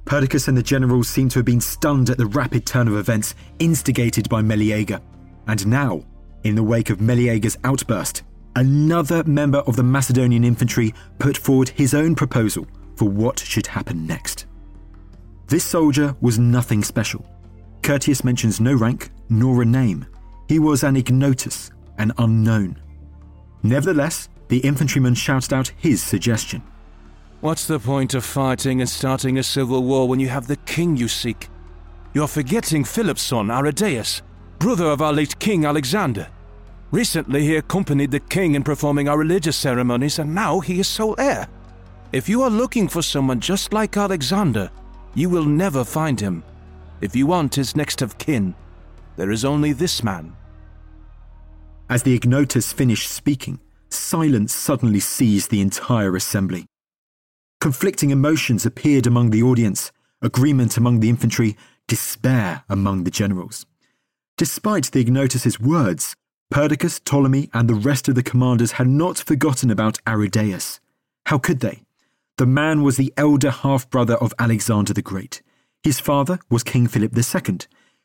[0.05, 3.34] Perdiccas and the generals seem to have been stunned at the rapid turn of events
[3.59, 5.01] instigated by Meleager,
[5.47, 6.05] and now,
[6.43, 8.22] in the wake of Meleager's outburst,
[8.57, 12.66] another member of the Macedonian infantry put forward his own proposal
[12.97, 14.47] for what should happen next.
[15.47, 17.24] This soldier was nothing special.
[17.82, 20.07] Curtius mentions no rank nor a name.
[20.51, 22.76] He was an ignotus, an unknown.
[23.62, 26.61] Nevertheless, the infantryman shouted out his suggestion.
[27.40, 30.96] What's the point of fighting and starting a civil war when you have the king
[30.96, 31.48] you seek?
[32.14, 34.22] You're forgetting Philip's son, Aridaeus,
[34.59, 36.26] brother of our late king Alexander.
[36.90, 41.14] Recently, he accompanied the king in performing our religious ceremonies, and now he is sole
[41.16, 41.46] heir.
[42.11, 44.68] If you are looking for someone just like Alexander,
[45.14, 46.42] you will never find him.
[47.01, 48.57] If you want his next of kin,
[49.14, 50.34] there is only this man.
[51.91, 56.66] As the ignotus finished speaking, silence suddenly seized the entire assembly.
[57.61, 59.91] Conflicting emotions appeared among the audience
[60.22, 61.57] agreement among the infantry,
[61.88, 63.66] despair among the generals.
[64.36, 66.14] Despite the ignotus's words,
[66.51, 70.78] Perdiccas, Ptolemy, and the rest of the commanders had not forgotten about Aridaeus.
[71.26, 71.82] How could they?
[72.38, 75.43] The man was the elder half brother of Alexander the Great.
[75.82, 77.59] His father was King Philip II.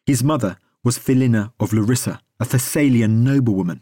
[0.05, 3.81] His mother was Philina of Larissa, a Thessalian noblewoman.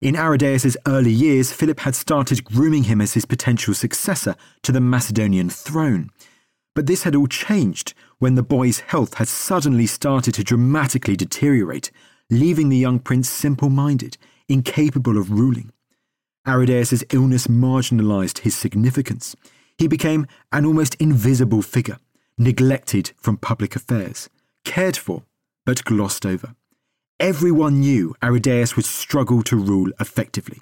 [0.00, 4.80] In Aridaeus' early years, Philip had started grooming him as his potential successor to the
[4.80, 6.10] Macedonian throne.
[6.74, 11.90] But this had all changed when the boy's health had suddenly started to dramatically deteriorate,
[12.30, 14.18] leaving the young prince simple minded,
[14.48, 15.72] incapable of ruling.
[16.46, 19.34] Aridaeus' illness marginalized his significance.
[19.78, 21.98] He became an almost invisible figure,
[22.36, 24.28] neglected from public affairs,
[24.64, 25.22] cared for,
[25.64, 26.54] but glossed over.
[27.20, 30.58] Everyone knew Aridaeus would struggle to rule effectively.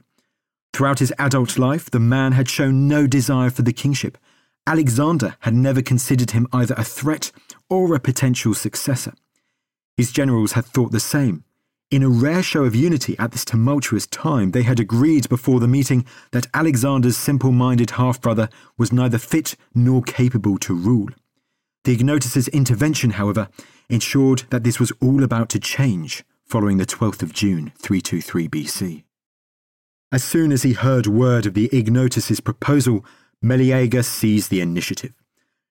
[0.74, 4.18] Throughout his adult life, the man had shown no desire for the kingship.
[4.66, 7.32] Alexander had never considered him either a threat
[7.70, 9.14] or a potential successor.
[9.96, 11.44] His generals had thought the same.
[11.90, 15.66] In a rare show of unity at this tumultuous time, they had agreed before the
[15.66, 21.08] meeting that Alexander's simple minded half brother was neither fit nor capable to rule.
[21.84, 23.48] The Ignotus's intervention, however,
[23.88, 29.04] ensured that this was all about to change following the 12th of June 323 BC.
[30.12, 33.06] As soon as he heard word of the Ignotus's proposal,
[33.40, 35.14] Meleager seized the initiative.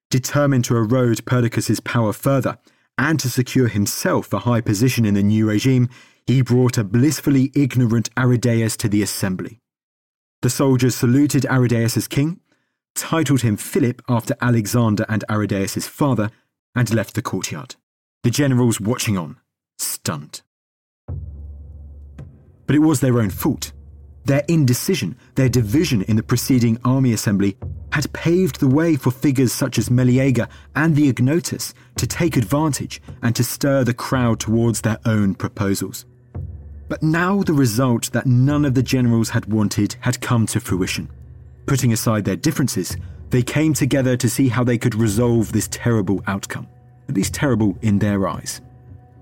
[0.10, 2.58] Determined to erode Perdiccas's power further
[2.98, 5.88] and to secure himself a high position in the new regime,
[6.26, 9.60] he brought a blissfully ignorant Aridaeus to the assembly.
[10.42, 12.40] The soldiers saluted Aridaeus as king,
[12.96, 16.32] titled him Philip after Alexander and Aridaeus' father,
[16.74, 17.76] and left the courtyard.
[18.24, 19.38] The generals watching on,
[19.78, 20.42] stunned.
[22.72, 23.74] But it was their own fault.
[24.24, 27.58] Their indecision, their division in the preceding army assembly,
[27.92, 33.02] had paved the way for figures such as Meleager and the Ignotus to take advantage
[33.22, 36.06] and to stir the crowd towards their own proposals.
[36.88, 41.10] But now the result that none of the generals had wanted had come to fruition.
[41.66, 42.96] Putting aside their differences,
[43.32, 46.70] they came together to see how they could resolve this terrible outcome,
[47.10, 48.62] at least terrible in their eyes.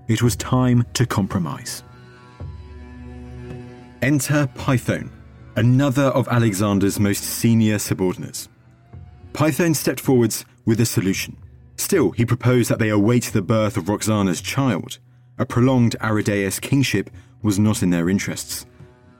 [0.06, 1.82] It was time to compromise.
[4.02, 5.10] Enter Peithon,
[5.56, 8.48] another of Alexander's most senior subordinates.
[9.34, 11.36] Peithon stepped forwards with a solution.
[11.76, 14.98] Still, he proposed that they await the birth of Roxana's child.
[15.36, 17.10] A prolonged Aridaeus kingship
[17.42, 18.64] was not in their interests.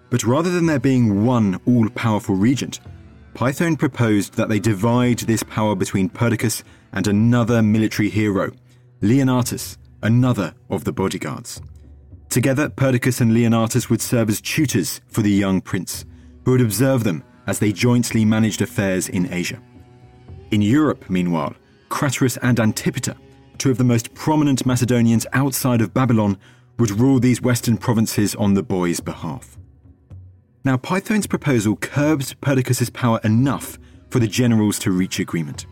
[0.09, 2.81] But rather than there being one all powerful regent,
[3.35, 6.65] Peithon proposed that they divide this power between Perdiccas
[6.95, 8.51] and another military hero,
[9.03, 11.61] Leonatus, another of the bodyguards.
[12.31, 16.05] Together, Perdiccas and Leonatus would serve as tutors for the young prince,
[16.45, 19.61] who would observe them as they jointly managed affairs in Asia.
[20.53, 21.55] In Europe, meanwhile,
[21.89, 23.17] Craterus and Antipater,
[23.59, 26.39] two of the most prominent Macedonians outside of Babylon,
[26.79, 29.59] would rule these western provinces on the boy's behalf.
[30.65, 33.77] Now, Peithon's proposal curbed Perdiccas' power enough
[34.09, 35.67] for the generals to reach agreement.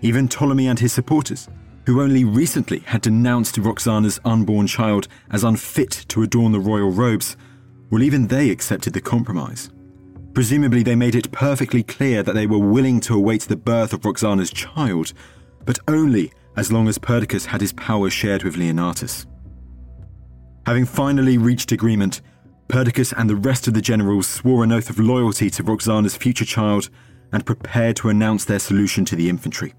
[0.00, 1.48] Even Ptolemy and his supporters,
[1.90, 7.36] who only recently had denounced Roxana's unborn child as unfit to adorn the royal robes,
[7.90, 9.70] well, even they accepted the compromise.
[10.32, 14.04] Presumably, they made it perfectly clear that they were willing to await the birth of
[14.04, 15.12] Roxana's child,
[15.64, 19.26] but only as long as Perdiccas had his power shared with Leonatus.
[20.66, 22.20] Having finally reached agreement,
[22.68, 26.44] Perdiccas and the rest of the generals swore an oath of loyalty to Roxana's future
[26.44, 26.88] child
[27.32, 29.74] and prepared to announce their solution to the infantry.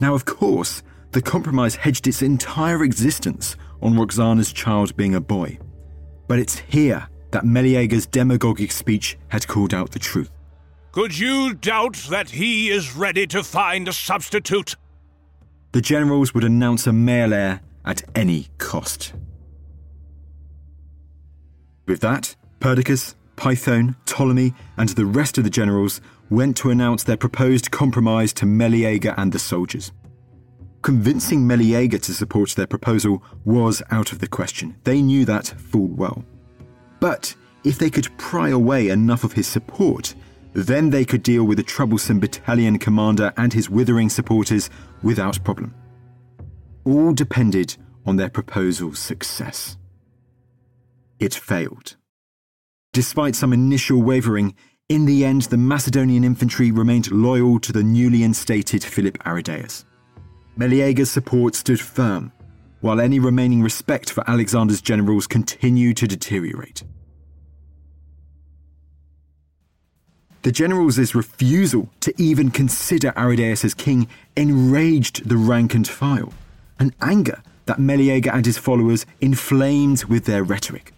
[0.00, 0.82] Now, of course,
[1.14, 5.58] the compromise hedged its entire existence on Roxana's child being a boy.
[6.26, 10.30] But it's here that Meleager's demagogic speech had called out the truth.
[10.90, 14.74] Could you doubt that he is ready to find a substitute?
[15.72, 19.12] The generals would announce a male heir at any cost.
[21.86, 26.00] With that, Perdiccas, Peithon, Ptolemy, and the rest of the generals
[26.30, 29.92] went to announce their proposed compromise to Meleager and the soldiers.
[30.84, 34.76] Convincing Meleager to support their proposal was out of the question.
[34.84, 36.22] They knew that full well.
[37.00, 40.14] But if they could pry away enough of his support,
[40.52, 44.68] then they could deal with the troublesome battalion commander and his withering supporters
[45.02, 45.74] without problem.
[46.84, 49.78] All depended on their proposal's success
[51.18, 51.96] it failed.
[52.92, 54.54] Despite some initial wavering,
[54.90, 59.84] in the end, the Macedonian infantry remained loyal to the newly instated Philip Aridaeus.
[60.56, 62.32] Meleager's support stood firm,
[62.80, 66.84] while any remaining respect for Alexander's generals continued to deteriorate.
[70.42, 76.34] The generals' refusal to even consider Aridaeus as king enraged the rank and file,
[76.78, 80.92] an anger that Meleager and his followers inflamed with their rhetoric.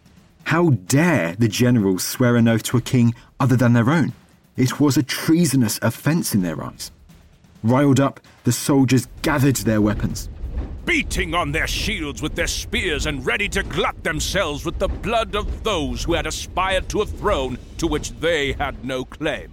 [0.44, 4.12] How dare the generals swear an oath to a king other than their own?
[4.56, 6.90] It was a treasonous offence in their eyes.
[7.66, 10.28] Riled up, the soldiers gathered their weapons.
[10.84, 15.34] beating on their shields with their spears and ready to glut themselves with the blood
[15.34, 19.50] of those who had aspired to a throne to which they had no claim.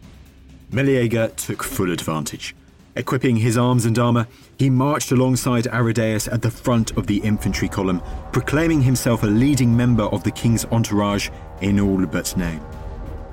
[0.72, 2.55] Meleager took full advantage.
[2.95, 4.28] Equipping his arms and armour,
[4.59, 7.99] he marched alongside Aridaeus at the front of the infantry column,
[8.32, 12.61] proclaiming himself a leading member of the king's entourage in all but name.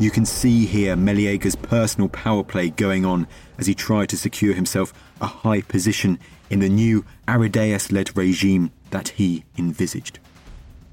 [0.00, 3.26] You can see here Meleager's personal power play going on
[3.58, 8.70] as he tried to secure himself a high position in the new Aridaeus led regime
[8.92, 10.18] that he envisaged.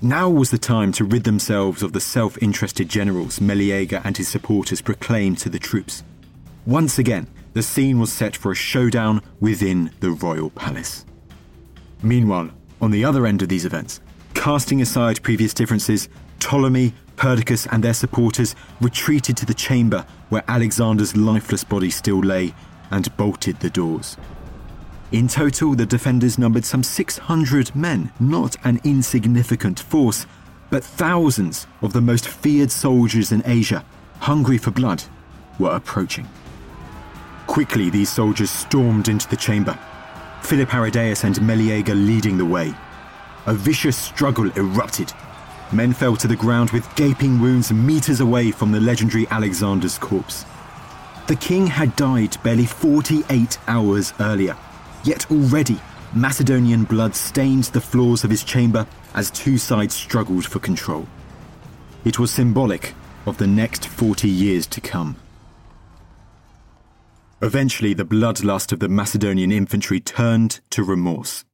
[0.02, 4.28] Now was the time to rid themselves of the self interested generals Meleager and his
[4.28, 6.04] supporters proclaimed to the troops.
[6.66, 11.06] Once again, the scene was set for a showdown within the royal palace.
[12.04, 12.52] Meanwhile,
[12.82, 14.02] on the other end of these events,
[14.48, 16.08] casting aside previous differences,
[16.40, 22.56] Ptolemy, Perdiccas, and their supporters retreated to the chamber where Alexander's lifeless body still lay
[22.90, 24.16] and bolted the doors.
[25.12, 30.26] In total, the defenders numbered some 600 men, not an insignificant force,
[30.70, 33.84] but thousands of the most feared soldiers in Asia,
[34.22, 35.04] hungry for blood,
[35.60, 36.26] were approaching.
[37.48, 39.78] Quickly, these soldiers stormed into the chamber,
[40.42, 42.74] Philip Aridaeus and Meleager leading the way.
[43.48, 45.14] A vicious struggle erupted.
[45.72, 50.44] Men fell to the ground with gaping wounds meters away from the legendary Alexander's corpse.
[51.28, 54.58] The king had died barely 48 hours earlier,
[55.06, 55.80] yet already
[56.14, 61.08] Macedonian blood stained the floors of his chamber as two sides struggled for control.
[62.04, 62.94] It was symbolic
[63.26, 65.16] of the next 40 years to come.
[67.42, 71.46] Eventually, the bloodlust of the Macedonian infantry turned to remorse.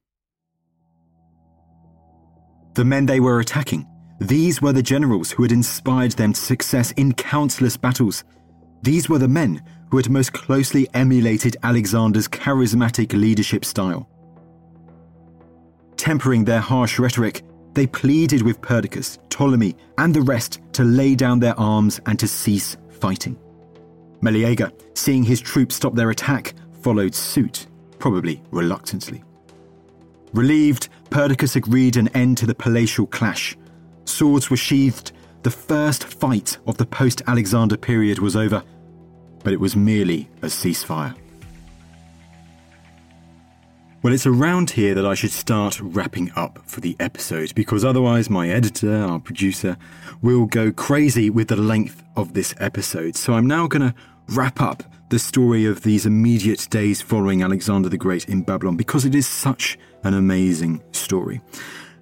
[2.74, 3.86] The men they were attacking,
[4.20, 8.24] these were the generals who had inspired them to success in countless battles.
[8.82, 14.08] These were the men who had most closely emulated Alexander's charismatic leadership style.
[15.96, 17.42] Tempering their harsh rhetoric,
[17.74, 22.26] they pleaded with Perdiccas, Ptolemy, and the rest to lay down their arms and to
[22.26, 23.38] cease fighting.
[24.20, 27.68] Meleager, seeing his troops stop their attack, followed suit,
[27.98, 29.22] probably reluctantly.
[30.34, 33.56] Relieved, Perdiccas agreed an end to the palatial clash.
[34.04, 35.12] Swords were sheathed,
[35.44, 38.64] the first fight of the post Alexander period was over,
[39.44, 41.14] but it was merely a ceasefire.
[44.02, 48.28] Well, it's around here that I should start wrapping up for the episode because otherwise,
[48.28, 49.76] my editor, our producer,
[50.20, 53.14] will go crazy with the length of this episode.
[53.14, 53.94] So I'm now going to
[54.30, 59.04] wrap up the story of these immediate days following Alexander the Great in Babylon because
[59.04, 61.40] it is such an amazing story.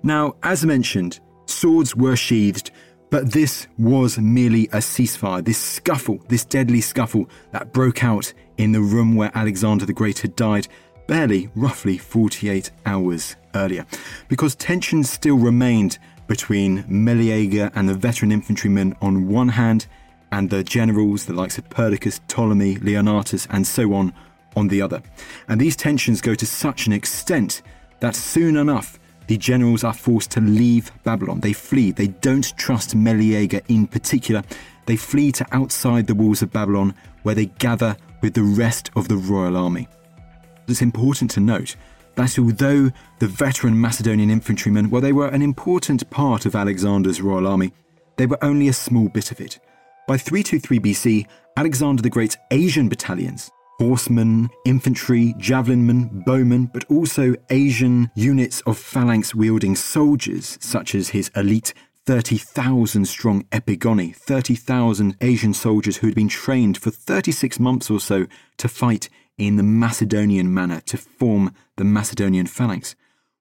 [0.02, 2.70] Now, as mentioned, swords were sheathed,
[3.10, 8.72] but this was merely a ceasefire, this scuffle, this deadly scuffle that broke out in
[8.72, 10.66] the room where Alexander the Great had died
[11.06, 13.84] barely, roughly 48 hours earlier,
[14.28, 19.86] because tensions still remained between Meleager and the veteran infantrymen on one hand
[20.30, 24.14] and the generals, the likes of Perdiccas, Ptolemy, Leonatus, and so on,
[24.56, 25.02] on the other.
[25.48, 27.60] And these tensions go to such an extent
[28.02, 28.98] that soon enough,
[29.28, 31.38] the generals are forced to leave Babylon.
[31.38, 31.92] They flee.
[31.92, 34.42] They don't trust Meleager in particular.
[34.86, 39.06] They flee to outside the walls of Babylon, where they gather with the rest of
[39.06, 39.86] the royal army.
[40.66, 41.76] It's important to note
[42.16, 42.90] that although
[43.20, 47.72] the veteran Macedonian infantrymen, well, they were an important part of Alexander's royal army,
[48.16, 49.60] they were only a small bit of it.
[50.08, 51.26] By 323 BC,
[51.56, 53.52] Alexander the Great's Asian battalions,
[53.82, 61.32] horsemen, infantry, javelinmen, bowmen, but also Asian units of phalanx wielding soldiers, such as his
[61.34, 61.74] elite
[62.06, 68.26] 30,000 strong Epigoni, 30,000 Asian soldiers who had been trained for 36 months or so
[68.56, 72.94] to fight in the Macedonian manner, to form the Macedonian phalanx.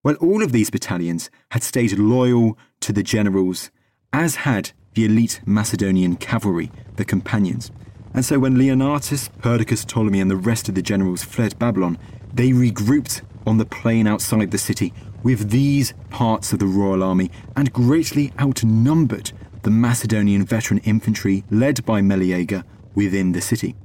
[0.04, 3.70] Well, all of these battalions had stayed loyal to the generals,
[4.12, 7.70] as had the elite Macedonian cavalry, the companions.
[8.14, 11.98] And so when Leonatus, Perdiccas, Ptolemy, and the rest of the generals fled Babylon,
[12.34, 14.94] they regrouped on the plain outside the city
[15.24, 19.32] with these parts of the royal army and greatly outnumbered
[19.64, 22.64] the Macedonian veteran infantry led by Meleager
[22.96, 23.76] within the city.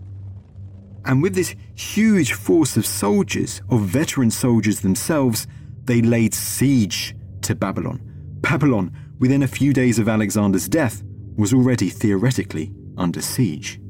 [1.05, 5.47] And with this huge force of soldiers, of veteran soldiers themselves,
[5.85, 8.01] they laid siege to Babylon.
[8.41, 11.03] Babylon within a few days of Alexander's death,
[11.37, 13.81] was already theoretically under siege.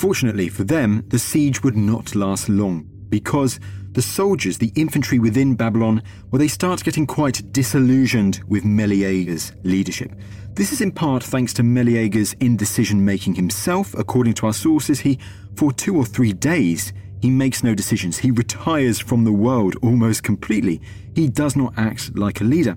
[0.00, 3.60] Fortunately for them, the siege would not last long because
[3.92, 10.14] the soldiers, the infantry within Babylon, well, they start getting quite disillusioned with Meleager's leadership.
[10.54, 13.92] This is in part thanks to Meleager's indecision making himself.
[13.92, 15.18] According to our sources, he,
[15.54, 18.16] for two or three days, He makes no decisions.
[18.18, 20.80] He retires from the world almost completely.
[21.14, 22.76] He does not act like a leader.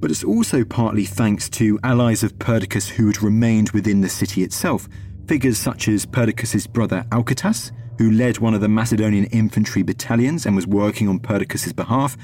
[0.00, 4.42] But it's also partly thanks to allies of Perdiccas who had remained within the city
[4.42, 4.88] itself.
[5.26, 10.56] Figures such as Perdiccas' brother Alcetas, who led one of the Macedonian infantry battalions and
[10.56, 12.16] was working on Perdiccas' behalf,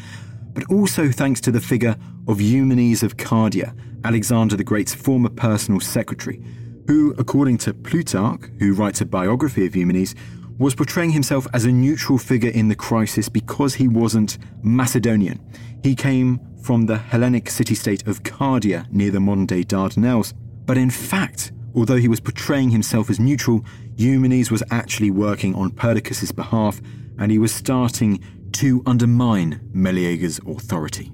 [0.53, 1.97] but also thanks to the figure
[2.27, 3.75] of Eumenes of Cardia,
[4.05, 6.43] Alexander the Great's former personal secretary,
[6.87, 10.15] who, according to Plutarch, who writes a biography of Eumenes,
[10.59, 15.41] was portraying himself as a neutral figure in the crisis because he wasn't Macedonian.
[15.85, 20.35] He came from the Hellenic city state of Cardia near the modern day Dardanelles.
[20.67, 23.65] But in fact, although he was portraying himself as neutral,
[23.97, 26.81] Eumenes was actually working on Perdiccas' behalf
[27.19, 28.23] and he was starting
[28.53, 31.13] to undermine Meleager's authority.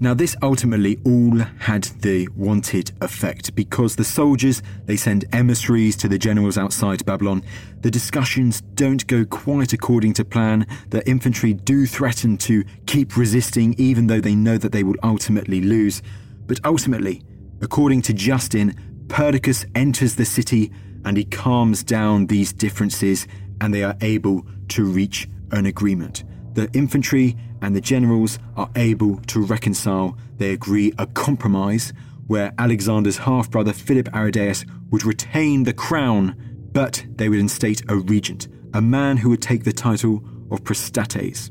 [0.00, 6.08] Now, this ultimately all had the wanted effect because the soldiers they send emissaries to
[6.08, 7.42] the generals outside Babylon.
[7.80, 10.66] The discussions don't go quite according to plan.
[10.90, 15.60] The infantry do threaten to keep resisting, even though they know that they will ultimately
[15.60, 16.00] lose.
[16.46, 17.22] But ultimately,
[17.60, 18.76] according to Justin,
[19.08, 20.70] Perdiccas enters the city
[21.04, 23.26] and he calms down these differences,
[23.60, 26.24] and they are able to reach an agreement.
[26.54, 30.16] The infantry and the generals are able to reconcile.
[30.36, 31.92] They agree a compromise
[32.26, 36.36] where Alexander's half brother Philip Aridaeus would retain the crown,
[36.72, 41.50] but they would instate a regent, a man who would take the title of Prostates.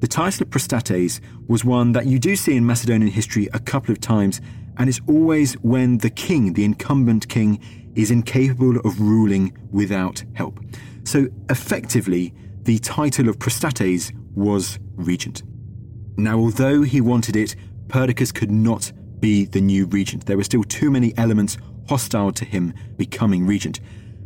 [0.00, 3.90] The title of Prostates was one that you do see in Macedonian history a couple
[3.90, 4.40] of times,
[4.78, 7.60] and it's always when the king, the incumbent king,
[7.94, 10.60] is incapable of ruling without help.
[11.04, 15.42] So effectively, the title of Prostates was regent.
[16.16, 17.56] Now, although he wanted it,
[17.88, 20.26] Perdiccas could not be the new regent.
[20.26, 21.58] There were still too many elements
[21.88, 23.80] hostile to him becoming regent.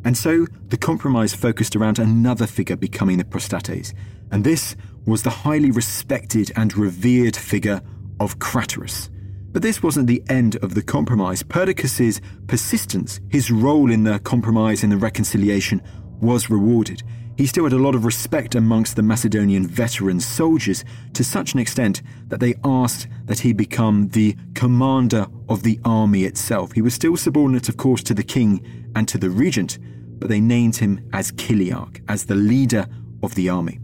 [0.05, 3.95] And so the compromise focused around another figure becoming the Prostates,
[4.31, 4.75] and this
[5.07, 7.81] was the highly respected and revered figure
[8.19, 9.09] of Craterus.
[9.53, 11.43] But this wasn't the end of the compromise.
[11.43, 15.83] Perdiccas' persistence, his role in the compromise and the reconciliation,
[16.21, 17.03] was rewarded.
[17.37, 20.85] He still had a lot of respect amongst the Macedonian veteran soldiers
[21.15, 26.25] to such an extent that they asked that he become the commander of the army
[26.25, 26.73] itself.
[26.73, 29.79] He was still subordinate, of course, to the king and to the regent,
[30.19, 32.87] but they named him as Chiliarch, as the leader
[33.23, 33.81] of the army.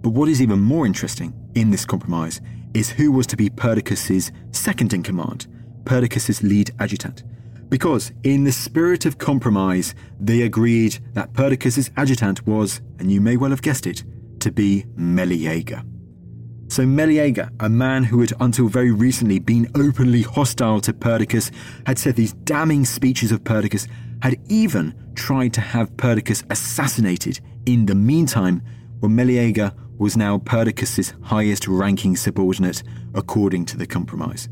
[0.00, 2.40] But what is even more interesting in this compromise
[2.74, 5.46] is who was to be Perdiccas's second in command,
[5.84, 7.24] Perdiccas's lead adjutant
[7.68, 13.36] because, in the spirit of compromise, they agreed that Perdiccas's adjutant was, and you may
[13.36, 14.04] well have guessed it,
[14.40, 15.82] to be Meleager.
[16.68, 21.50] So Meleager, a man who had until very recently been openly hostile to Perdiccas,
[21.86, 23.88] had said these damning speeches of Perdiccas,
[24.22, 28.62] had even tried to have Perdiccas assassinated in the meantime,
[29.00, 32.82] when Meleager was now Perdiccas' highest ranking subordinate
[33.14, 34.48] according to the compromise.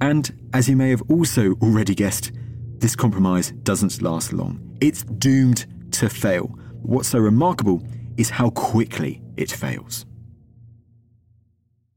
[0.00, 2.32] And, as you may have also already guessed,
[2.78, 4.76] this compromise doesn't last long.
[4.80, 6.46] It's doomed to fail.
[6.82, 7.82] What's so remarkable
[8.16, 10.06] is how quickly it fails.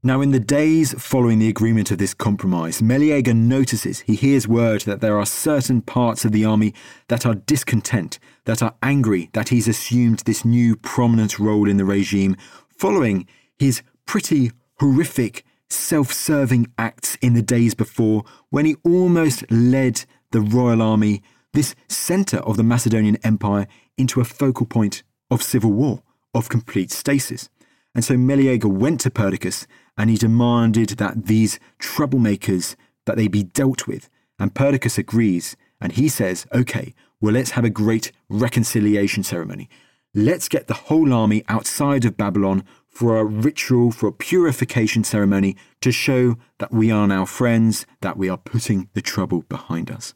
[0.05, 4.81] Now, in the days following the agreement of this compromise, Meleager notices, he hears word
[4.81, 6.73] that there are certain parts of the army
[7.07, 11.85] that are discontent, that are angry that he's assumed this new prominent role in the
[11.85, 12.35] regime
[12.83, 13.25] following
[13.57, 20.41] his pretty horrific self serving acts in the days before when he almost led the
[20.41, 21.21] royal army,
[21.53, 23.67] this centre of the Macedonian Empire,
[23.97, 26.03] into a focal point of civil war,
[26.33, 27.47] of complete stasis.
[27.95, 29.65] And so Meleager went to Perdiccas
[29.97, 32.75] and he demanded that these troublemakers
[33.05, 34.09] that they be dealt with.
[34.37, 39.69] And Perdiccas agrees and he says, okay, well, let's have a great reconciliation ceremony.
[40.15, 45.57] Let's get the whole army outside of Babylon for a ritual, for a purification ceremony
[45.81, 50.13] to show that we are now friends, that we are putting the trouble behind us.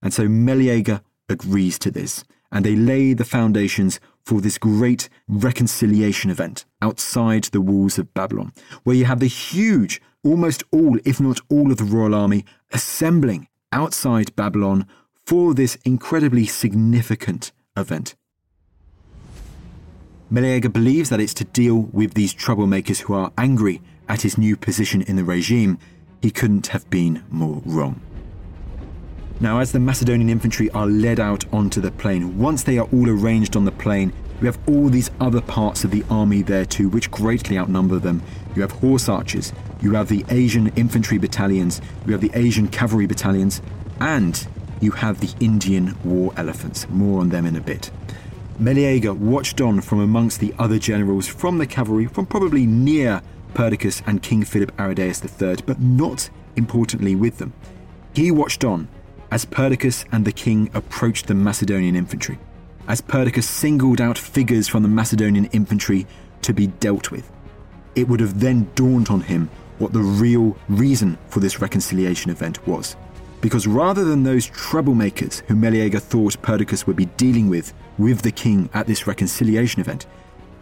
[0.00, 2.22] And so Meleager agrees to this,
[2.52, 8.52] and they lay the foundations for this great reconciliation event outside the walls of Babylon,
[8.84, 13.48] where you have the huge, almost all, if not all, of the royal army assembling
[13.72, 14.86] outside Babylon
[15.26, 18.14] for this incredibly significant event.
[20.32, 24.56] Meleager believes that it's to deal with these troublemakers who are angry at his new
[24.56, 25.78] position in the regime.
[26.22, 28.00] He couldn't have been more wrong.
[29.40, 33.10] Now, as the Macedonian infantry are led out onto the plain, once they are all
[33.10, 34.10] arranged on the plain,
[34.40, 38.22] we have all these other parts of the army there too, which greatly outnumber them.
[38.56, 39.52] You have horse archers,
[39.82, 43.60] you have the Asian infantry battalions, you have the Asian cavalry battalions,
[44.00, 44.48] and
[44.80, 46.88] you have the Indian war elephants.
[46.88, 47.90] More on them in a bit.
[48.62, 53.20] Meleager watched on from amongst the other generals from the cavalry, from probably near
[53.54, 57.52] Perdiccas and King Philip Aridaeus III, but not importantly with them.
[58.14, 58.86] He watched on
[59.32, 62.38] as Perdiccas and the king approached the Macedonian infantry,
[62.86, 66.06] as Perdiccas singled out figures from the Macedonian infantry
[66.42, 67.32] to be dealt with.
[67.96, 72.64] It would have then dawned on him what the real reason for this reconciliation event
[72.68, 72.94] was.
[73.42, 78.30] Because rather than those troublemakers who Meleager thought Perdiccas would be dealing with with the
[78.30, 80.06] king at this reconciliation event,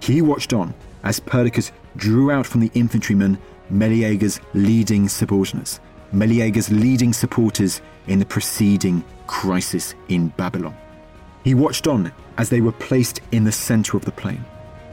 [0.00, 0.74] he watched on
[1.04, 5.78] as Perdiccas drew out from the infantrymen Meleager's leading subordinates,
[6.12, 10.74] Meleager's leading supporters in the preceding crisis in Babylon.
[11.44, 14.42] He watched on as they were placed in the center of the plain.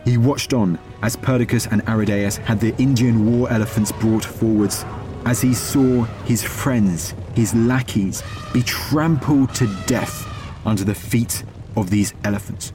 [0.04, 4.86] He watched on as Perdiccas and Aridaeus had the Indian war elephants brought forwards,
[5.26, 10.26] as he saw his friends, his lackeys, be trampled to death
[10.66, 11.44] under the feet
[11.76, 12.74] of these elephants.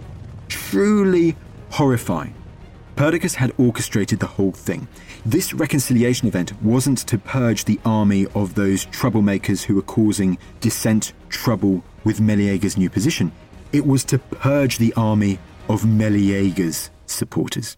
[0.48, 1.36] Truly
[1.70, 2.34] horrifying.
[2.96, 4.86] Perdiccas had orchestrated the whole thing.
[5.24, 11.12] This reconciliation event wasn't to purge the army of those troublemakers who were causing dissent,
[11.30, 13.32] trouble with Meleager's new position.
[13.72, 15.38] It was to purge the army
[15.68, 17.76] of Meleager's supporters.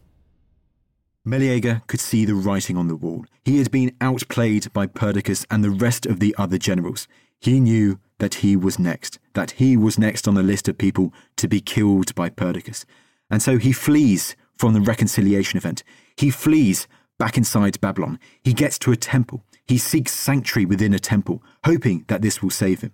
[1.24, 3.24] Meleager could see the writing on the wall.
[3.44, 7.08] He had been outplayed by Perdiccas and the rest of the other generals.
[7.40, 11.14] He knew that he was next, that he was next on the list of people
[11.36, 12.84] to be killed by Perdiccas.
[13.30, 15.82] And so he flees from the reconciliation event.
[16.16, 16.86] He flees
[17.18, 18.18] back inside Babylon.
[18.42, 19.42] He gets to a temple.
[19.66, 22.92] He seeks sanctuary within a temple, hoping that this will save him.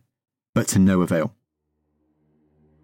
[0.55, 1.35] But to no avail.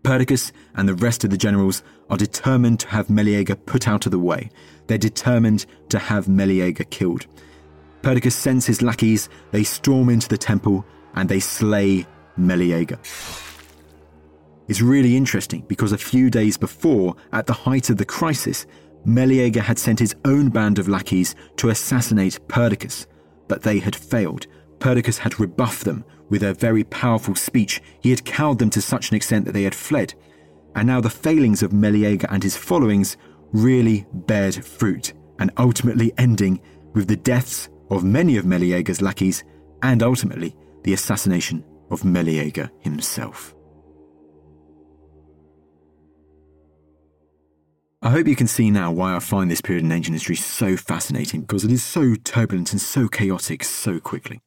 [0.06, 4.12] Perdiccas and the rest of the generals are determined to have Meleager put out of
[4.12, 4.50] the way.
[4.86, 7.26] They're determined to have Meleager killed.
[8.02, 10.86] Perdiccas sends his lackeys, they storm into the temple,
[11.16, 13.00] and they slay Meleager.
[14.68, 18.64] It's really interesting because a few days before, at the height of the crisis,
[19.04, 23.08] Meleager had sent his own band of lackeys to assassinate Perdiccas,
[23.48, 24.46] but they had failed.
[24.78, 27.80] Perdiccas had rebuffed them with a very powerful speech.
[28.00, 30.14] He had cowed them to such an extent that they had fled.
[30.74, 33.16] And now the failings of Meleager and his followings
[33.52, 36.60] really bared fruit, and ultimately ending
[36.92, 39.44] with the deaths of many of Meleager's lackeys
[39.82, 43.54] and ultimately the assassination of Meleager himself.
[48.02, 50.76] I hope you can see now why I find this period in ancient history so
[50.76, 54.40] fascinating because it is so turbulent and so chaotic so quickly.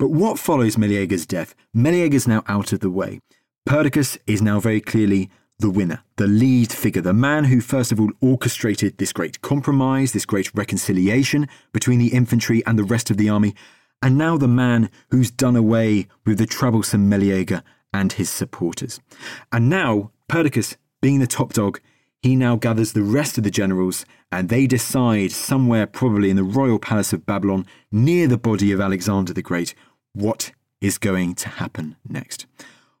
[0.00, 1.54] But what follows Meleager's death?
[1.74, 3.20] Meleager is now out of the way.
[3.66, 5.28] Perdiccas is now very clearly
[5.58, 10.12] the winner, the lead figure, the man who first of all orchestrated this great compromise,
[10.12, 13.54] this great reconciliation between the infantry and the rest of the army,
[14.00, 19.00] and now the man who's done away with the troublesome Meleager and his supporters.
[19.52, 21.78] And now, Perdiccas, being the top dog,
[22.22, 26.44] he now gathers the rest of the generals and they decide, somewhere probably in the
[26.44, 29.74] royal palace of Babylon, near the body of Alexander the Great,
[30.12, 32.46] what is going to happen next.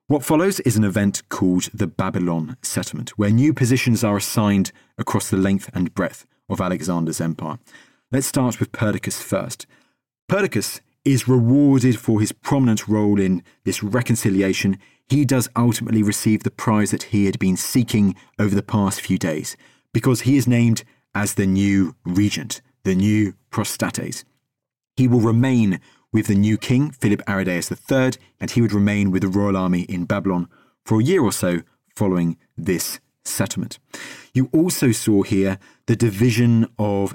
[0.06, 5.30] What follows is an event called the Babylon Settlement, where new positions are assigned across
[5.30, 7.58] the length and breadth of Alexander's empire.
[8.10, 9.66] Let's start with Perdiccas first.
[10.28, 14.78] Perdiccas is rewarded for his prominent role in this reconciliation.
[15.08, 19.16] He does ultimately receive the prize that he had been seeking over the past few
[19.16, 19.56] days,
[19.94, 20.82] because he is named
[21.14, 24.24] as the new regent, the new Prostates.
[24.96, 25.80] He will remain
[26.12, 29.82] with the new king, Philip Aridaeus III, and he would remain with the royal army
[29.82, 30.48] in Babylon
[30.84, 31.60] for a year or so
[31.94, 33.78] following this settlement.
[34.34, 37.14] You also saw here the division of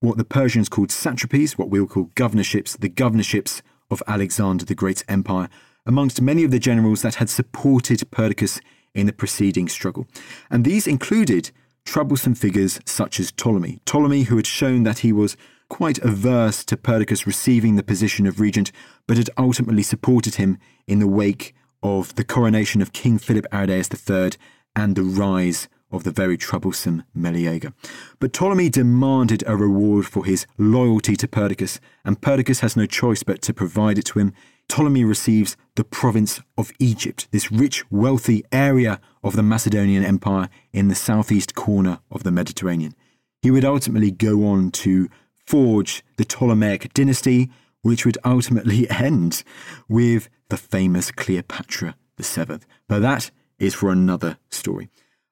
[0.00, 5.04] what the Persians called satrapies, what we'll call governorships, the governorships of Alexander the Great's
[5.08, 5.48] empire,
[5.84, 8.60] amongst many of the generals that had supported Perdiccas
[8.94, 10.06] in the preceding struggle.
[10.50, 11.50] And these included
[11.84, 13.80] troublesome figures such as Ptolemy.
[13.84, 15.36] Ptolemy, who had shown that he was
[15.68, 18.72] quite averse to Perdiccas receiving the position of regent,
[19.06, 23.90] but had ultimately supported him in the wake of the coronation of King Philip Aridaeus
[23.92, 24.38] III
[24.74, 27.72] and the rise of the very troublesome Meleager.
[28.18, 33.22] But Ptolemy demanded a reward for his loyalty to Perdiccas, and Perdiccas has no choice
[33.22, 34.32] but to provide it to him.
[34.68, 40.88] Ptolemy receives the province of Egypt, this rich, wealthy area of the Macedonian Empire in
[40.88, 42.94] the southeast corner of the Mediterranean.
[43.42, 45.08] He would ultimately go on to
[45.46, 47.50] forge the Ptolemaic dynasty,
[47.82, 49.42] which would ultimately end
[49.88, 52.58] with the famous Cleopatra VII.
[52.88, 54.88] But that is for another story.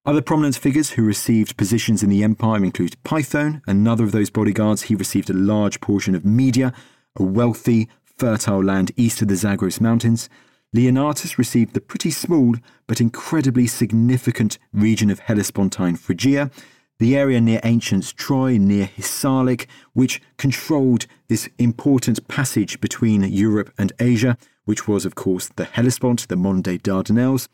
[0.06, 4.82] Other prominent figures who received positions in the empire include Peithon, another of those bodyguards.
[4.82, 6.74] He received a large portion of Media,
[7.16, 10.28] a wealthy, fertile land east of the Zagros Mountains.
[10.74, 12.54] Leonatus received the pretty small
[12.86, 16.50] but incredibly significant region of Hellespontine Phrygia,
[16.98, 23.92] the area near ancient Troy, near Hisarlik, which controlled this important passage between Europe and
[23.98, 27.48] Asia, which was, of course, the Hellespont, the day Dardanelles.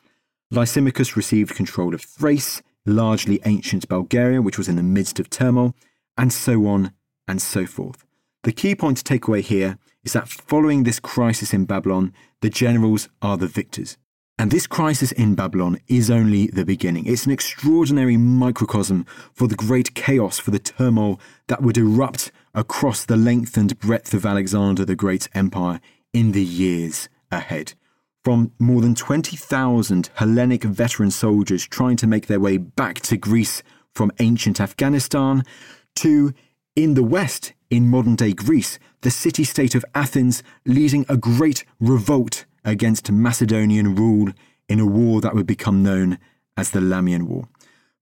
[0.51, 5.75] Lysimachus received control of Thrace, largely ancient Bulgaria, which was in the midst of turmoil,
[6.17, 6.93] and so on
[7.27, 8.05] and so forth.
[8.43, 12.51] The key point to take away here is that following this crisis in Babylon, the
[12.51, 13.97] generals are the victors.
[14.41, 17.05] And this crisis in Babylon is only the beginning.
[17.05, 23.05] It's an extraordinary microcosm for the great chaos, for the turmoil that would erupt across
[23.05, 25.79] the length and breadth of Alexander the Great's empire
[26.15, 27.75] in the years ahead.
[28.25, 33.63] From more than 20,000 Hellenic veteran soldiers trying to make their way back to Greece
[33.95, 35.43] from ancient Afghanistan,
[35.97, 36.33] to
[36.75, 41.67] in the West, in modern day Greece, the city state of Athens leading a great
[41.79, 44.33] revolt against Macedonian rule
[44.69, 46.19] in a war that would become known
[46.57, 47.49] as the Lamian War.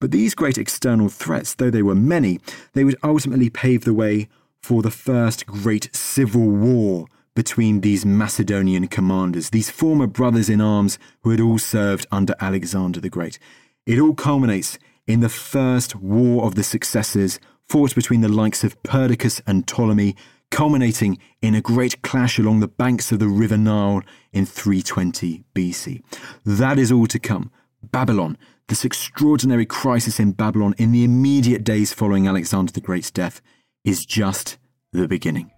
[0.00, 2.40] But these great external threats, though they were many,
[2.72, 4.28] they would ultimately pave the way
[4.62, 10.98] for the first great civil war between these Macedonian commanders, these former brothers in arms
[11.22, 13.38] who had all served under Alexander the Great.
[13.86, 17.38] It all culminates in the first war of the successors
[17.68, 20.16] fought between the likes of Perdiccas and Ptolemy,
[20.50, 26.02] culminating in a great clash along the banks of the River Nile in 320 BC.
[26.44, 27.50] That is all to come.
[27.82, 28.36] Babylon,
[28.68, 33.40] this extraordinary crisis in Babylon in the immediate days following Alexander the Great's death,
[33.84, 34.58] is just
[34.92, 35.50] the beginning.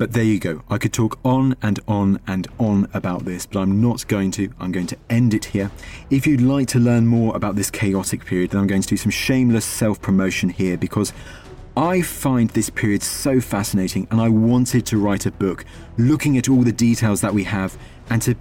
[0.00, 0.62] But there you go.
[0.70, 4.50] I could talk on and on and on about this, but I'm not going to.
[4.58, 5.70] I'm going to end it here.
[6.08, 8.96] If you'd like to learn more about this chaotic period, then I'm going to do
[8.96, 11.12] some shameless self promotion here because
[11.80, 15.64] I find this period so fascinating and I wanted to write a book
[15.96, 17.74] looking at all the details that we have
[18.10, 18.34] and to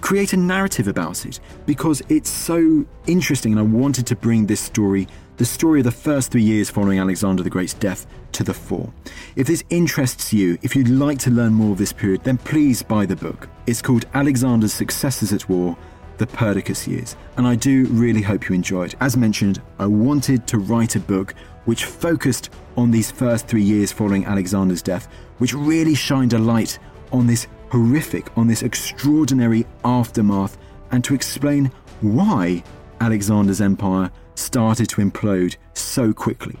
[0.00, 4.62] create a narrative about it because it's so interesting and I wanted to bring this
[4.62, 8.54] story, the story of the first three years following Alexander the Great's death, to the
[8.54, 8.90] fore.
[9.36, 12.82] If this interests you, if you'd like to learn more of this period, then please
[12.82, 13.50] buy the book.
[13.66, 15.76] It's called Alexander's Successors at War
[16.16, 18.96] the Perdiccas years, and I do really hope you enjoy it.
[19.00, 21.34] As mentioned, I wanted to write a book
[21.68, 22.48] which focused
[22.78, 25.06] on these first three years following Alexander's death,
[25.36, 26.78] which really shined a light
[27.12, 30.56] on this horrific, on this extraordinary aftermath,
[30.92, 32.64] and to explain why
[33.02, 36.56] Alexander's empire started to implode so quickly.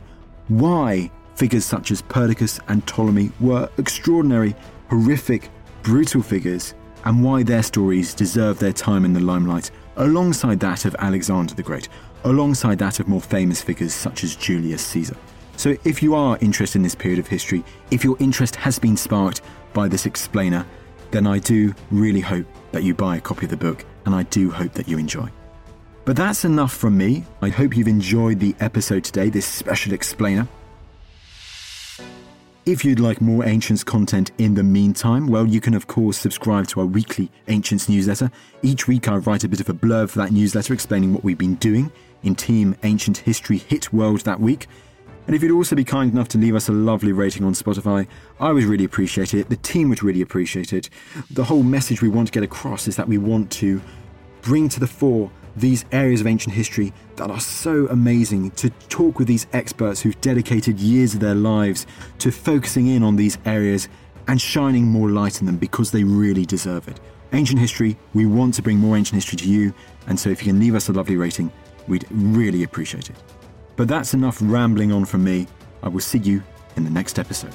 [0.48, 4.54] Why figures such as Perdiccas and Ptolemy were extraordinary,
[4.90, 5.48] horrific,
[5.82, 6.74] brutal figures,
[7.06, 11.62] and why their stories deserve their time in the limelight alongside that of Alexander the
[11.62, 11.88] Great,
[12.24, 15.16] alongside that of more famous figures such as Julius Caesar.
[15.56, 18.96] So, if you are interested in this period of history, if your interest has been
[18.96, 19.40] sparked
[19.72, 20.64] by this explainer,
[21.10, 24.22] then I do really hope that you buy a copy of the book and I
[24.24, 25.28] do hope that you enjoy.
[26.04, 27.24] But that's enough from me.
[27.42, 30.48] I hope you've enjoyed the episode today, this special explainer.
[32.64, 36.66] If you'd like more Ancients content in the meantime, well, you can of course subscribe
[36.68, 38.30] to our weekly Ancients newsletter.
[38.62, 41.38] Each week I write a bit of a blurb for that newsletter explaining what we've
[41.38, 41.90] been doing
[42.22, 44.66] in Team Ancient History Hit World that week.
[45.26, 48.08] And if you'd also be kind enough to leave us a lovely rating on Spotify,
[48.40, 49.50] I would really appreciate it.
[49.50, 50.88] The team would really appreciate it.
[51.30, 53.82] The whole message we want to get across is that we want to
[54.40, 59.18] bring to the fore these areas of ancient history that are so amazing, to talk
[59.18, 61.86] with these experts who've dedicated years of their lives
[62.18, 63.88] to focusing in on these areas
[64.28, 67.00] and shining more light on them because they really deserve it.
[67.32, 69.74] Ancient history, we want to bring more ancient history to you,
[70.06, 71.52] and so if you can leave us a lovely rating,
[71.88, 73.16] we'd really appreciate it.
[73.76, 75.46] But that's enough rambling on from me.
[75.82, 76.42] I will see you
[76.76, 77.54] in the next episode.